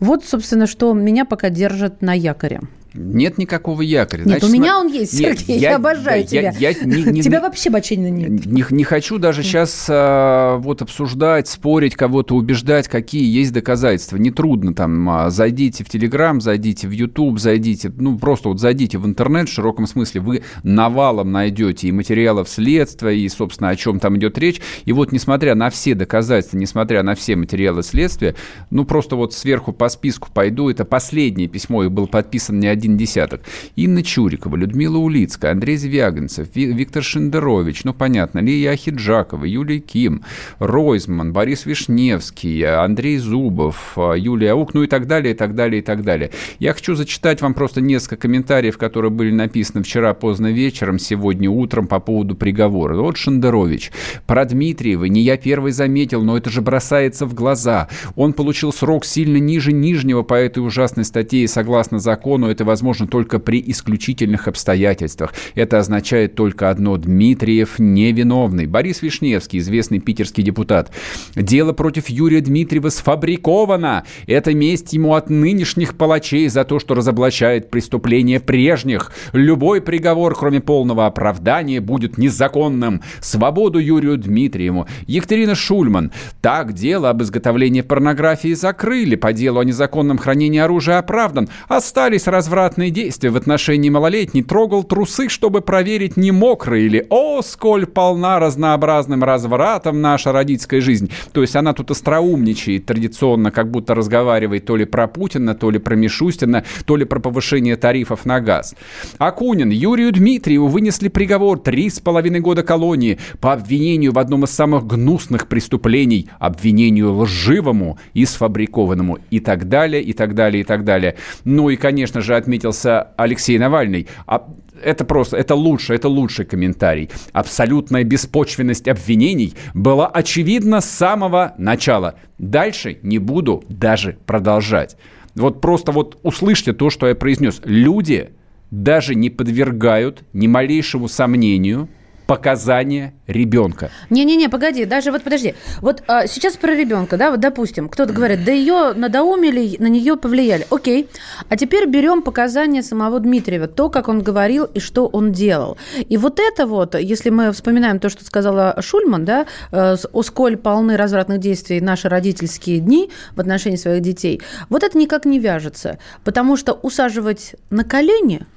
[0.01, 2.59] Вот, собственно, что меня пока держит на якоре.
[2.93, 4.23] Нет никакого якоря.
[4.23, 6.53] Нет, Значит, у меня он есть, Сергей, я, я обожаю да, тебя.
[6.59, 8.45] Я, я не, не, тебя вообще Баченина нет.
[8.45, 14.17] Не, не хочу даже сейчас а, вот обсуждать, спорить, кого-то убеждать, какие есть доказательства.
[14.17, 19.05] Нетрудно там, а, зайдите в Телеграм, зайдите в Ютуб, зайдите, ну просто вот зайдите в
[19.05, 24.17] интернет в широком смысле, вы навалом найдете и материалов следствия, и, собственно, о чем там
[24.17, 24.59] идет речь.
[24.83, 28.35] И вот несмотря на все доказательства, несмотря на все материалы следствия,
[28.69, 32.80] ну просто вот сверху по списку пойду, это последнее письмо, и был подписан не один
[32.81, 33.41] один десяток.
[33.75, 40.23] Инна Чурикова, Людмила Улицкая, Андрей Звягинцев, Виктор Шендерович, ну, понятно, Лия Ахиджакова, Юлия Ким,
[40.57, 45.85] Ройзман, Борис Вишневский, Андрей Зубов, Юлия Аук, ну и так далее, и так далее, и
[45.85, 46.31] так далее.
[46.57, 51.85] Я хочу зачитать вам просто несколько комментариев, которые были написаны вчера поздно вечером, сегодня утром
[51.85, 52.99] по поводу приговора.
[52.99, 53.91] Вот Шендерович.
[54.25, 57.89] Про Дмитриева не я первый заметил, но это же бросается в глаза.
[58.15, 63.05] Он получил срок сильно ниже нижнего по этой ужасной статье, и согласно закону это возможно
[63.05, 65.33] только при исключительных обстоятельствах.
[65.55, 68.65] Это означает только одно– Дмитриев невиновный.
[68.65, 70.89] Борис Вишневский, известный питерский депутат.
[71.35, 74.05] Дело против Юрия Дмитриева сфабриковано.
[74.25, 79.11] Это месть ему от нынешних палачей за то, что разоблачает преступления прежних.
[79.33, 83.01] Любой приговор, кроме полного оправдания, будет незаконным.
[83.19, 84.87] Свободу Юрию Дмитриеву.
[85.07, 86.13] Екатерина Шульман.
[86.39, 89.15] Так, дело об изготовлении порнографии закрыли.
[89.17, 91.49] По делу о незаконном хранении оружия оправдан.
[91.67, 97.41] Остались разврат развратные действия в отношении малолетней, трогал трусы, чтобы проверить, не мокрые или «О,
[97.41, 101.09] сколь полна разнообразным развратом наша родительская жизнь».
[101.33, 105.79] То есть она тут остроумничает традиционно, как будто разговаривает то ли про Путина, то ли
[105.79, 108.75] про Мишустина, то ли про повышение тарифов на газ.
[109.17, 114.51] Акунин, Юрию Дмитриеву вынесли приговор три с половиной года колонии по обвинению в одном из
[114.51, 120.83] самых гнусных преступлений, обвинению лживому и сфабрикованному и так далее, и так далее, и так
[120.83, 121.15] далее.
[121.43, 124.07] Ну и, конечно же, отметился Алексей Навальный.
[124.27, 124.45] А
[124.83, 127.09] это просто, это лучше, это лучший комментарий.
[127.31, 132.15] Абсолютная беспочвенность обвинений была очевидна с самого начала.
[132.37, 134.97] Дальше не буду даже продолжать.
[135.35, 137.61] Вот просто вот услышьте то, что я произнес.
[137.63, 138.31] Люди
[138.69, 141.87] даже не подвергают ни малейшему сомнению–
[142.31, 143.91] показания ребенка.
[144.09, 145.53] Не-не-не, погоди, даже вот подожди.
[145.81, 150.15] Вот а, сейчас про ребенка, да, вот допустим, кто-то говорит, да ее надоумили, на нее
[150.15, 150.65] повлияли.
[150.69, 151.09] Окей.
[151.49, 155.77] А теперь берем показания самого Дмитриева, то, как он говорил и что он делал.
[156.07, 160.95] И вот это вот, если мы вспоминаем то, что сказала Шульман, да, э, сколь полны
[160.95, 165.99] развратных действий наши родительские дни в отношении своих детей, вот это никак не вяжется.
[166.23, 168.45] Потому что усаживать на колени–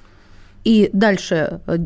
[0.65, 1.77] и дальше э,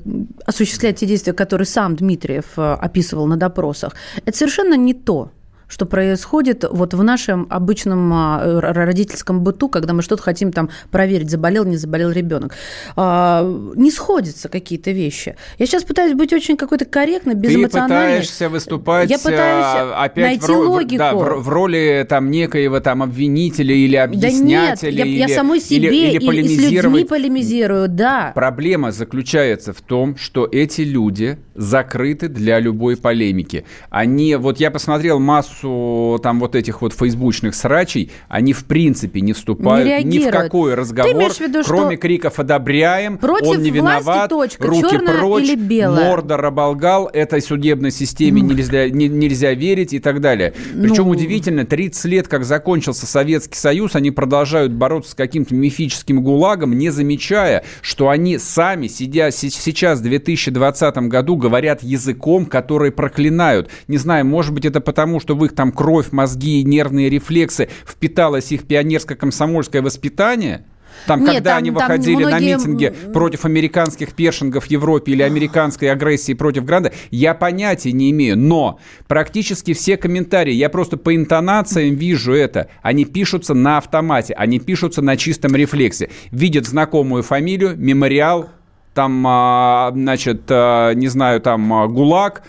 [0.46, 3.94] осуществлять те действия, которые сам Дмитриев э, описывал на допросах,
[4.26, 5.32] это совершенно не то
[5.70, 11.30] что происходит вот в нашем обычном а, родительском быту, когда мы что-то хотим там проверить,
[11.30, 12.56] заболел, не заболел ребенок.
[12.96, 13.44] А,
[13.76, 15.36] не сходятся какие-то вещи.
[15.60, 17.98] Я сейчас пытаюсь быть очень какой-то корректной, безэмоциональной.
[17.98, 20.98] Ты пытаешься выступать Я пытаюсь а, опять найти в, логику.
[20.98, 24.42] Да, в, в роли там некоего там обвинителя или объяснятеля.
[24.42, 28.32] Да нет, я, или, я самой себе или, или и, и с людьми полемизирую, да.
[28.34, 33.66] Проблема заключается в том, что эти люди закрыты для любой полемики.
[33.92, 39.22] Они, вот я посмотрел массу массу там вот этих вот фейсбучных срачей, они в принципе
[39.22, 44.30] не вступают не ни в какой разговор, виду, кроме криков «одобряем», против «он не виноват»,
[44.30, 46.10] точка, «руки прочь», или белая.
[46.10, 50.54] «мордор оболгал», «этой судебной системе нельзя, не, нельзя верить» и так далее.
[50.74, 51.12] Причем ну...
[51.12, 56.90] удивительно, 30 лет, как закончился Советский Союз, они продолжают бороться с каким-то мифическим гулагом, не
[56.90, 63.70] замечая, что они сами, сидя сейчас в 2020 году, говорят языком, который проклинают.
[63.88, 67.70] Не знаю, может быть, это потому, что в их там кровь, мозги и нервные рефлексы
[67.86, 70.66] впиталось их пионерско-комсомольское воспитание–
[71.06, 72.32] там, Нет, когда там, они выходили многие...
[72.34, 78.12] на митинги против американских першингов в Европе или американской агрессии против Гранда, я понятия не
[78.12, 78.38] имею.
[78.38, 84.60] Но практически все комментарии, я просто по интонациям вижу это, они пишутся на автомате, они
[84.60, 86.10] пишутся на чистом рефлексе.
[86.32, 88.50] Видят знакомую фамилию, мемориал,
[88.94, 92.44] там, а, значит, а, не знаю, там, а, ГУЛАГ,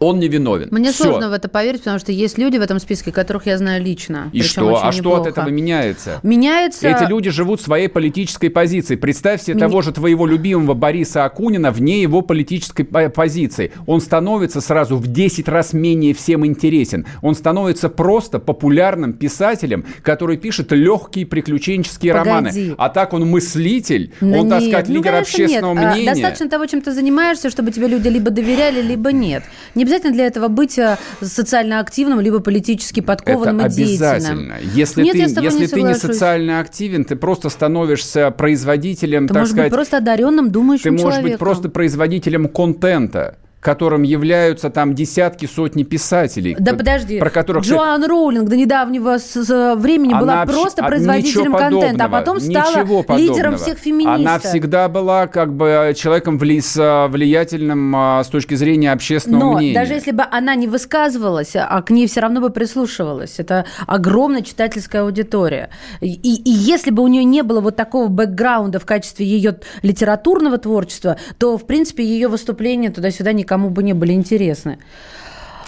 [0.00, 0.68] он не виновен.
[0.70, 1.04] Мне Все.
[1.04, 4.30] сложно в это поверить, потому что есть люди в этом списке, которых я знаю лично.
[4.32, 4.62] И что?
[4.62, 4.92] А неплохо.
[4.92, 6.20] что от этого меняется?
[6.22, 6.88] Меняется...
[6.88, 8.98] Эти люди живут своей политической позицией.
[8.98, 9.66] Представь себе Меня...
[9.66, 13.72] того же твоего любимого Бориса Акунина вне его политической позиции.
[13.86, 17.06] Он становится сразу в 10 раз менее всем интересен.
[17.22, 22.30] Он становится просто популярным писателем, который пишет легкие приключенческие Погоди.
[22.30, 22.74] романы.
[22.78, 24.50] А так он мыслитель, да он, нет.
[24.50, 25.92] так сказать, ну, лидер конечно, общественного нет.
[25.92, 26.10] мнения.
[26.10, 29.44] Достаточно того, чем ты занимаешься, чтобы тебе люди либо доверяли, либо нет.
[29.74, 34.10] Не обязательно для этого быть э, социально активным, либо политически подкованным Это и деятельным.
[34.12, 34.54] обязательно.
[34.74, 38.30] Если Нет, ты, я с тобой если не ты не социально активен, ты просто становишься
[38.30, 39.70] производителем, Ты так можешь сказать...
[39.70, 41.30] быть просто одаренным, думающим Ты можешь человеком.
[41.30, 46.54] быть просто производителем контента которым являются там десятки, сотни писателей.
[46.58, 50.88] Да подожди, про которых Джоан Роулинг до недавнего с- с- времени Она была просто а,
[50.88, 52.84] производителем контента, а потом стала
[53.16, 54.16] лидером всех феминисток.
[54.20, 59.52] Она всегда была как бы человеком вли- а, влиятельным а, с точки зрения общественного Но
[59.56, 59.74] мнения.
[59.74, 63.36] даже если бы она не высказывалась, а к ней все равно бы прислушивалась.
[63.38, 65.70] Это огромная читательская аудитория.
[66.02, 70.58] И, и если бы у нее не было вот такого бэкграунда в качестве ее литературного
[70.58, 74.78] творчества, то, в принципе, ее выступления туда-сюда никому бы не были интересны.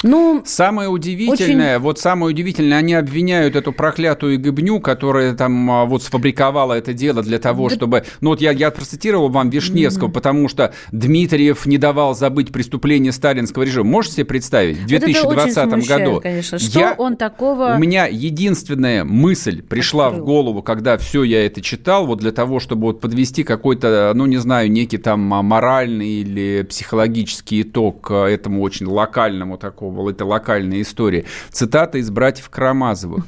[0.07, 1.83] Ну, Самое удивительное, очень...
[1.83, 7.23] вот самое удивительное, они обвиняют эту проклятую гыбню, которая там а, вот сфабриковала это дело
[7.23, 7.75] для того, да...
[7.75, 8.05] чтобы...
[8.21, 10.12] Ну вот я, я процитировал вам Вишневского, mm-hmm.
[10.12, 13.90] потому что Дмитриев не давал забыть преступление сталинского режима.
[13.90, 14.79] Можете себе представить?
[14.79, 16.21] В 2020 вот году.
[16.23, 16.59] конечно.
[16.59, 16.95] Что я...
[16.97, 17.75] он такого...
[17.75, 20.23] У меня единственная мысль пришла Открыл.
[20.23, 24.27] в голову, когда все я это читал, вот для того, чтобы вот подвести какой-то, ну
[24.27, 30.82] не знаю, некий там моральный или психологический итог а, этому очень локальному такому это локальная
[30.82, 31.24] история.
[31.50, 33.24] Цитата из «Братьев Карамазовых».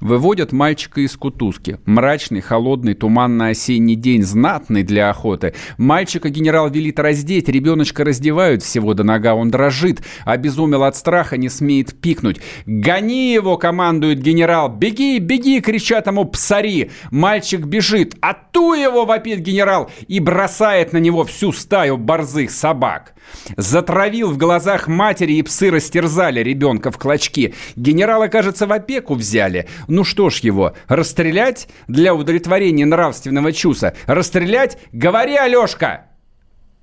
[0.00, 1.78] Выводят мальчика из кутузки.
[1.84, 5.54] Мрачный, холодный, туманно-осенний день, знатный для охоты.
[5.76, 11.48] Мальчика генерал велит раздеть, ребеночка раздевают всего до нога, он дрожит, обезумел от страха, не
[11.48, 12.40] смеет пикнуть.
[12.64, 14.70] «Гони его!»— командует генерал.
[14.70, 16.90] «Беги, беги!»— кричат ему псари.
[17.10, 18.16] Мальчик бежит.
[18.20, 23.14] «Ату его!»— вопит генерал и бросает на него всю стаю борзых собак.
[23.56, 27.54] Затравил в глазах матери, и псы растерзали ребенка в клочки.
[27.76, 29.68] Генерала, кажется, в опеку взяли.
[29.90, 33.92] Ну что ж его, расстрелять для удовлетворения нравственного чувства?
[34.06, 34.78] Расстрелять?
[34.92, 36.06] Говори, Алешка!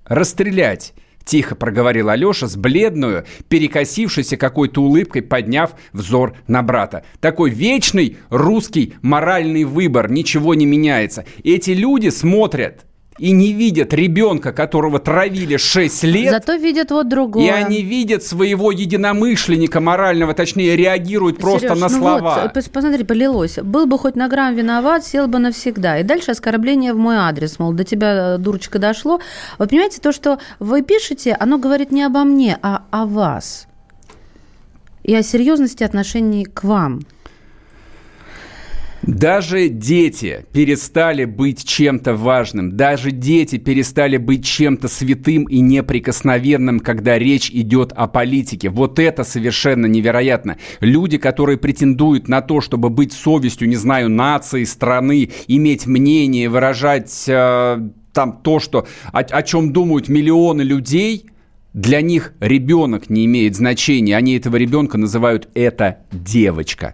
[0.04, 0.94] Расстрелять.
[1.24, 7.06] Тихо проговорил Алеша с бледную, перекосившейся какой-то улыбкой, подняв взор на брата.
[7.22, 11.24] Такой вечный русский моральный выбор, ничего не меняется.
[11.46, 12.87] Эти люди смотрят
[13.18, 16.32] и не видят ребенка, которого травили 6 лет.
[16.32, 17.46] Зато видят вот другое.
[17.46, 22.52] И они видят своего единомышленника морального, точнее, реагируют просто Сереж, на ну слова.
[22.54, 23.58] Вот, посмотри, полилось.
[23.58, 26.00] Был бы хоть на грамм виноват, сел бы навсегда.
[26.00, 29.20] И дальше оскорбление в мой адрес, мол, до тебя, э, дурочка, дошло.
[29.58, 33.68] Вы понимаете, то, что вы пишете, оно говорит не обо мне, а о вас.
[35.04, 37.02] И о серьезности отношений к вам.
[39.08, 42.76] Даже дети перестали быть чем-то важным.
[42.76, 48.70] Даже дети перестали быть чем-то святым и неприкосновенным, когда речь идет о политике.
[48.70, 50.58] Вот это совершенно невероятно.
[50.82, 57.24] Люди, которые претендуют на то, чтобы быть совестью, не знаю, нации, страны, иметь мнение, выражать
[57.30, 57.80] э,
[58.12, 61.28] там то, что, о, о чем думают миллионы людей,
[61.74, 64.18] для них ребенок не имеет значения.
[64.18, 66.94] Они этого ребенка называют «это девочка».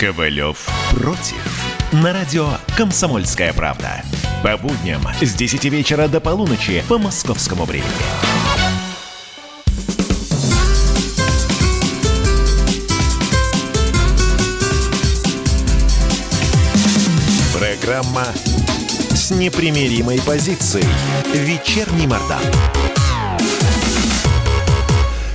[0.00, 1.66] Ковалев против.
[1.92, 4.02] На радио «Комсомольская правда».
[4.42, 7.90] По будням с 10 вечера до полуночи по московскому времени.
[17.58, 18.24] Программа
[19.10, 20.88] с непримиримой позицией.
[21.34, 22.40] Вечерний Мордан.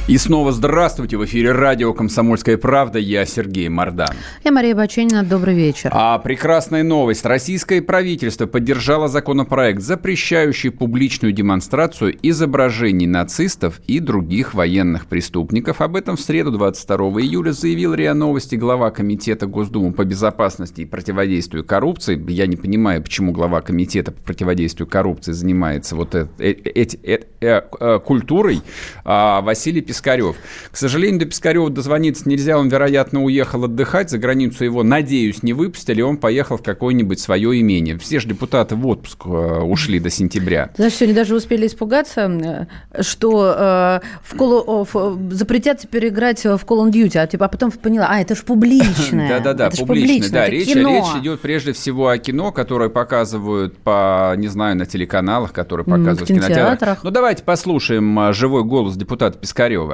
[0.08, 1.18] И снова здравствуйте.
[1.18, 3.00] В эфире радио «Комсомольская правда».
[3.00, 4.14] Я Сергей Мордан.
[4.44, 5.24] Я Мария Баченина.
[5.24, 5.90] Добрый вечер.
[5.92, 7.26] А прекрасная новость.
[7.26, 15.82] Российское правительство поддержало законопроект, запрещающий публичную демонстрацию изображений нацистов и других военных преступников.
[15.82, 20.86] Об этом в среду 22 июля заявил РИА Новости глава Комитета Госдумы по безопасности и
[20.86, 22.24] противодействию коррупции.
[22.32, 27.62] Я не понимаю, почему глава Комитета по противодействию коррупции занимается вот э, э, э, э,
[27.80, 28.62] э, культурой.
[29.04, 30.36] А Василий Пискарев.
[30.72, 35.54] К сожалению, до Пискарева дозвониться нельзя, он, вероятно, уехал отдыхать, за границу его, надеюсь, не
[35.54, 37.98] выпустили, он поехал в какое-нибудь свое имение.
[37.98, 40.72] Все же депутаты в отпуск э, ушли до сентября.
[40.76, 46.48] Знаешь, сегодня даже успели испугаться, э, что э, в Call of, запретят теперь играть в
[46.66, 49.30] Call of Duty, а, типа, а потом поняла, а, это ж публичное.
[49.40, 54.76] Да-да-да, публичное, да, речь, речь идет прежде всего о кино, которое показывают по, не знаю,
[54.76, 57.04] на телеканалах, которые показывают в кинотеатрах.
[57.04, 59.85] Ну, давайте послушаем живой голос депутата Пискарева.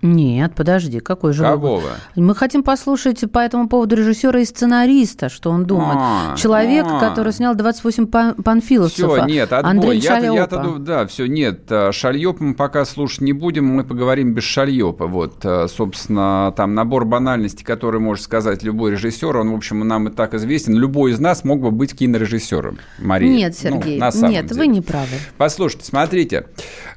[0.00, 1.82] Нет, подожди, какой же Какого?
[2.14, 5.98] Мы хотим послушать по этому поводу режиссера и сценариста, что он думает.
[6.00, 7.00] А, Человек, а.
[7.00, 8.94] который снял 28 пан- панфиловцев.
[9.10, 9.70] Все, а, нет, отбой.
[9.72, 10.36] Андрей Я-то, Шалёпа.
[10.36, 11.62] я-то ду- да, все, нет.
[11.70, 15.08] а, Шальёпа мы пока слушать не будем, мы поговорим без Шальёпа.
[15.08, 20.06] Вот, а, собственно, там набор банальностей, который может сказать любой режиссер, он, в общем, нам
[20.06, 20.76] и так известен.
[20.76, 23.34] Любой из нас мог бы быть кинорежиссером, Мария.
[23.34, 24.60] Нет, Ну, Сергей, самом нет, деле.
[24.60, 25.08] вы не правы.
[25.38, 26.46] Послушайте, смотрите.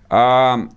[0.08, 0.68] а,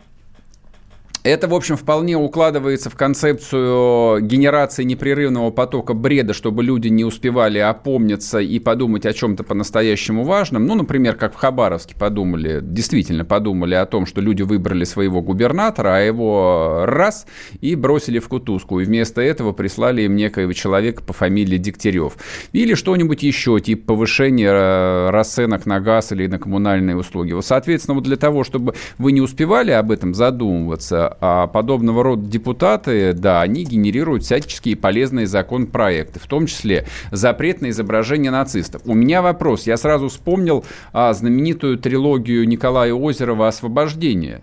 [1.24, 7.58] Это, в общем, вполне укладывается в концепцию генерации непрерывного потока бреда, чтобы люди не успевали
[7.58, 10.66] опомниться и подумать о чем-то по-настоящему важном.
[10.66, 15.96] Ну, например, как в Хабаровске подумали, действительно подумали о том, что люди выбрали своего губернатора,
[15.96, 17.26] а его раз
[17.62, 18.80] и бросили в кутузку.
[18.80, 22.18] И вместо этого прислали им некоего человека по фамилии Дегтярев.
[22.52, 27.34] Или что-нибудь еще, типа повышения э, расценок на газ или на коммунальные услуги.
[27.40, 33.12] Соответственно, вот для того, чтобы вы не успевали об этом задумываться, а подобного рода депутаты,
[33.12, 38.82] да, они генерируют всяческие полезные законопроекты, в том числе запрет на изображение нацистов.
[38.84, 39.66] У меня вопрос.
[39.66, 44.42] Я сразу вспомнил а, знаменитую трилогию Николая Озерова «Освобождение».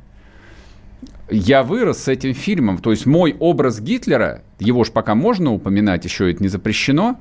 [1.30, 6.04] Я вырос с этим фильмом, то есть мой образ Гитлера, его же пока можно упоминать,
[6.04, 7.20] еще это не запрещено,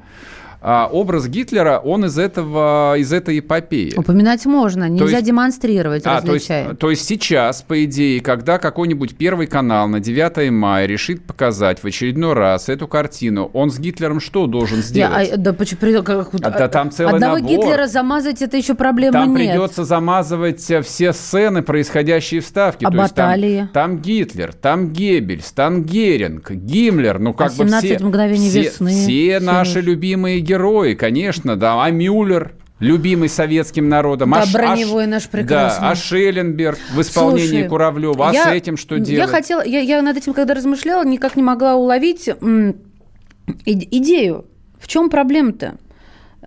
[0.60, 3.94] а образ Гитлера, он из этого, из этой эпопеи.
[3.96, 9.16] Упоминать можно, нельзя есть, демонстрировать, а, то есть, то есть сейчас, по идее, когда какой-нибудь
[9.16, 14.20] Первый канал на 9 мая решит показать в очередной раз эту картину, он с Гитлером
[14.20, 15.28] что должен сделать?
[15.28, 17.50] Я, а, да, почему, как, а, да, там целый Одного набор.
[17.50, 19.48] Гитлера замазать, это еще проблема там нет.
[19.48, 22.86] Там придется замазывать все сцены, происходящие в Ставке.
[22.86, 23.48] А то баталии?
[23.48, 28.48] Есть там, там Гитлер, там Геббельс, там Геринг, Гиммлер, ну как а бы все, мгновений
[28.48, 28.90] все, весны.
[28.90, 34.30] все наши любимые герои, конечно, да, а Мюллер, любимый советским народом.
[34.30, 35.80] Да, а, броневой а, наш прекрасный.
[35.80, 38.30] Да, а Шелленберг в исполнении Слушай, Куравлева.
[38.30, 39.10] А я, с этим что делать?
[39.18, 42.76] Я хотела, я, я над этим, когда размышляла, никак не могла уловить м,
[43.64, 44.46] идею.
[44.80, 45.76] В чем проблема-то?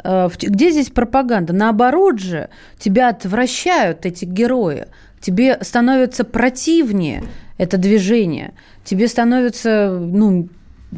[0.04, 1.54] Э, где здесь пропаганда?
[1.54, 4.88] Наоборот же, тебя отвращают эти герои.
[5.22, 7.24] Тебе становится противнее
[7.58, 8.54] это движение.
[8.84, 10.49] Тебе становится, ну,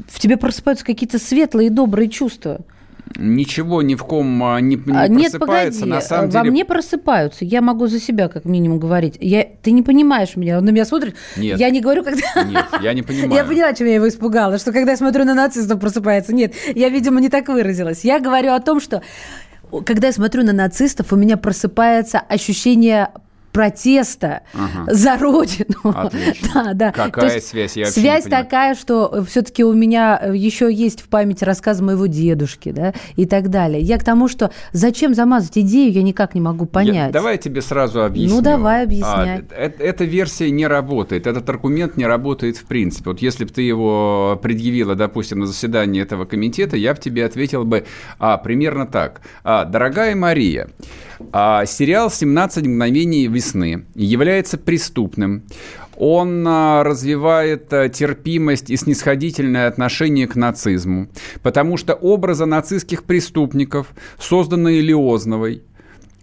[0.07, 2.61] в тебе просыпаются какие-то светлые и добрые чувства.
[3.17, 5.81] Ничего ни в ком а, не, не Нет, просыпается.
[5.81, 6.51] погоди, на самом во деле...
[6.51, 7.45] мне просыпаются.
[7.45, 9.17] Я могу за себя как минимум говорить.
[9.21, 11.15] Я, ты не понимаешь меня, он на меня смотрит.
[11.37, 11.59] Нет.
[11.59, 12.21] Я не говорю, когда...
[12.43, 13.31] Нет, я не понимаю.
[13.31, 16.33] Я поняла, чем я его испугала, что когда я смотрю на нацистов, просыпается.
[16.33, 18.03] Нет, я, видимо, не так выразилась.
[18.03, 19.01] Я говорю о том, что
[19.85, 23.09] когда я смотрю на нацистов, у меня просыпается ощущение
[23.55, 24.93] протеста Ага.
[24.93, 25.79] за родину.
[25.83, 26.45] Отлично.
[26.55, 26.91] Да, да.
[26.91, 27.75] Какая есть связь?
[27.75, 32.93] Я связь такая, что все-таки у меня еще есть в памяти рассказы моего дедушки, да,
[33.15, 33.81] и так далее.
[33.81, 36.95] Я к тому, что зачем замазать идею, я никак не могу понять.
[37.07, 38.37] Я- давай я тебе сразу объясню.
[38.37, 39.39] Ну, давай, объясняй.
[39.39, 41.27] А, э- эта версия не работает.
[41.27, 43.09] Этот аргумент не работает в принципе.
[43.09, 47.63] Вот если бы ты его предъявила, допустим, на заседании этого комитета, я бы тебе ответил
[47.65, 47.85] бы
[48.19, 49.21] а, примерно так.
[49.43, 50.67] А, дорогая Мария,
[51.31, 55.43] а, сериал «17 мгновений весны» является преступным.
[55.97, 61.07] Он а, развивает а, терпимость и снисходительное отношение к нацизму,
[61.41, 63.87] потому что образы нацистских преступников,
[64.19, 65.63] созданные Лиозновой,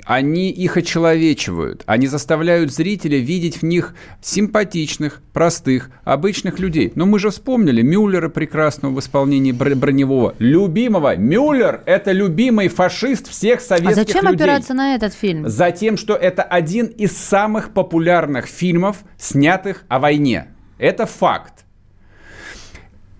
[0.04, 6.92] они их очеловечивают, они заставляют зрителя видеть в них симпатичных, простых, обычных людей.
[6.94, 10.34] Но мы же вспомнили Мюллера прекрасного в исполнении Бр- Броневого.
[10.38, 11.16] Любимого.
[11.16, 14.36] Мюллер– это любимый фашист всех А советских зачем людей.
[14.44, 15.48] опираться на этот фильм?
[15.48, 20.48] Затем, что это один из самых популярных фильмов, снятых о войне.
[20.78, 21.64] Это факт.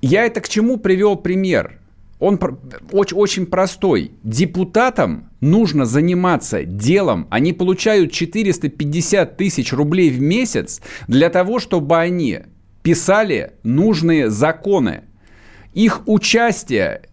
[0.00, 1.78] Я это к чему привел пример?
[2.22, 2.38] Он
[2.92, 4.12] очень, очень простой.
[4.22, 7.26] Депутатам нужно заниматься делом.
[7.30, 12.42] Они получают 450 тысяч рублей в месяц для того, чтобы они
[12.84, 15.02] писали нужные законы.
[15.74, 17.08] Их участие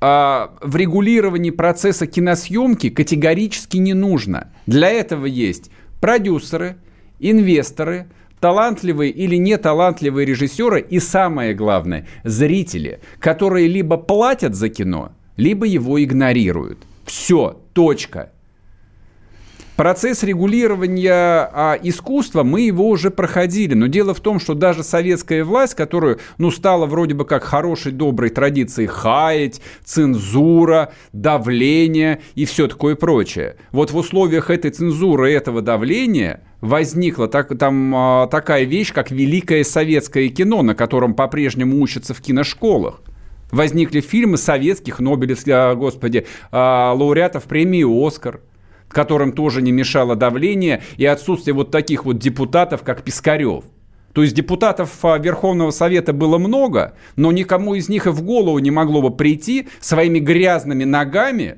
[0.00, 4.50] а, в регулировании процесса киносъемки категорически не нужно.
[4.66, 5.70] Для этого есть
[6.00, 6.78] продюсеры,
[7.20, 8.06] инвесторы,
[8.42, 16.02] талантливые или неталантливые режиссеры и самое главное, зрители, которые либо платят за кино, либо его
[16.02, 16.78] игнорируют.
[17.06, 18.32] Все, точка.
[19.76, 23.72] Процесс регулирования а, искусства, мы его уже проходили.
[23.72, 27.92] Но дело в том, что даже советская власть, которую, ну, стала вроде бы как хорошей,
[27.92, 33.56] доброй традицией хаять, цензура, давление и все такое прочее.
[33.70, 39.64] Вот в условиях этой цензуры, этого давления возникла так, там а, такая вещь, как великое
[39.64, 43.00] советское кино, на котором по-прежнему учатся в киношколах.
[43.50, 48.40] Возникли фильмы советских Нобелевских, а, господи, а, лауреатов премии «Оскар»,
[48.92, 53.64] которым тоже не мешало давление и отсутствие вот таких вот депутатов, как Пискарев.
[54.12, 58.58] То есть депутатов а, Верховного Совета было много, но никому из них и в голову
[58.58, 61.56] не могло бы прийти своими грязными ногами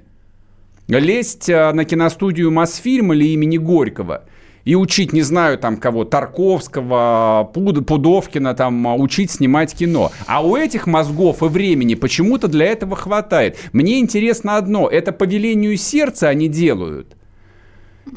[0.88, 4.24] лезть а, на киностудию Мосфильм или имени Горького
[4.64, 10.12] и учить, не знаю, там кого, Тарковского, Пуд- Пудовкина, там, а, учить снимать кино.
[10.26, 13.58] А у этих мозгов и времени почему-то для этого хватает.
[13.72, 17.16] Мне интересно одно, это по велению сердца они делают–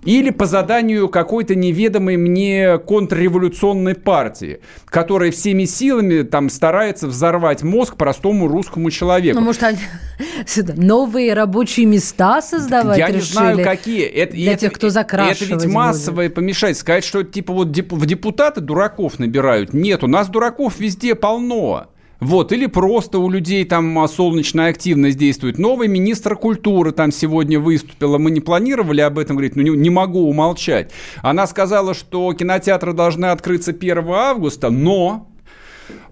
[0.04, 7.96] или по заданию какой-то неведомой мне контрреволюционной партии, которая всеми силами там старается взорвать мозг
[7.96, 9.40] простому русскому человеку.
[9.40, 9.80] Ну, может, они
[10.76, 13.32] новые рабочие места создавать Я не решили?
[13.32, 14.04] знаю, какие.
[14.04, 15.74] Это, для это- тех, кто закрашивать Это ведь будет.
[15.74, 16.78] массовое помешать.
[16.78, 19.74] Сказать, что типа вот в депутаты дураков набирают.
[19.74, 21.88] Нет, у нас дураков везде полно.
[22.20, 25.60] Вот, или просто у людей там а, солнечная активность действует.
[25.60, 28.18] Новый министр культуры там сегодня выступила.
[28.18, 30.92] Мы не планировали об этом говорить, но не, не могу умолчать.
[31.22, 35.30] Она сказала, что кинотеатры должны открыться 1 августа, но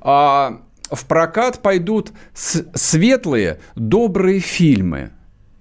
[0.01, 5.11] а, в прокат пойдут светлые, добрые фильмы.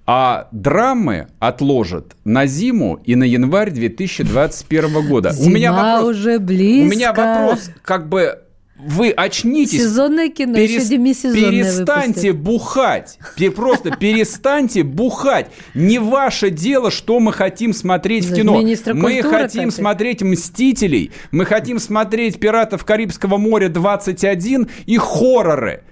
[0.06, 5.32] А драмы отложат на зиму и на январь 2021 года.
[5.40, 6.10] у меня Зима вопрос.
[6.10, 6.86] уже близко.
[6.86, 8.43] У меня вопрос, как бы
[8.76, 9.80] вы очнитесь.
[9.80, 10.82] Сезонное кино, перес...
[10.82, 12.36] еще демисезонное Перестаньте выпустят.
[12.36, 13.18] бухать.
[13.54, 15.50] Просто перестаньте бухать.
[15.74, 18.60] Не ваше дело, что мы хотим смотреть в кино.
[18.94, 25.84] Мы хотим смотреть «Мстителей», мы хотим смотреть «Пиратов Карибского моря 21» и хорроры.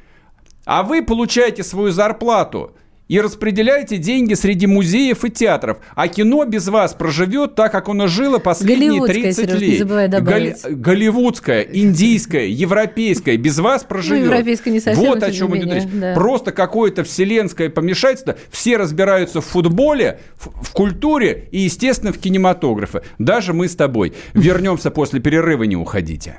[0.65, 2.77] А вы получаете свою зарплату
[3.13, 5.81] и распределяете деньги среди музеев и театров.
[5.95, 10.11] А кино без вас проживет так, как оно жило последние Голливудское, 30 Сереж, не лет.
[10.11, 10.65] добавить.
[10.65, 13.37] Голли- Голливудское, индийское, европейское.
[13.37, 14.21] Без вас проживет.
[14.25, 15.85] Ну, европейское не совсем, Вот о чем не идет речь.
[15.93, 16.15] да.
[16.15, 18.35] Просто какое-то вселенское помешательство.
[18.51, 23.03] Все разбираются в футболе, в, в культуре и, естественно, в кинематографе.
[23.19, 24.15] Даже мы с тобой.
[24.33, 26.39] Вернемся после перерыва, не уходите.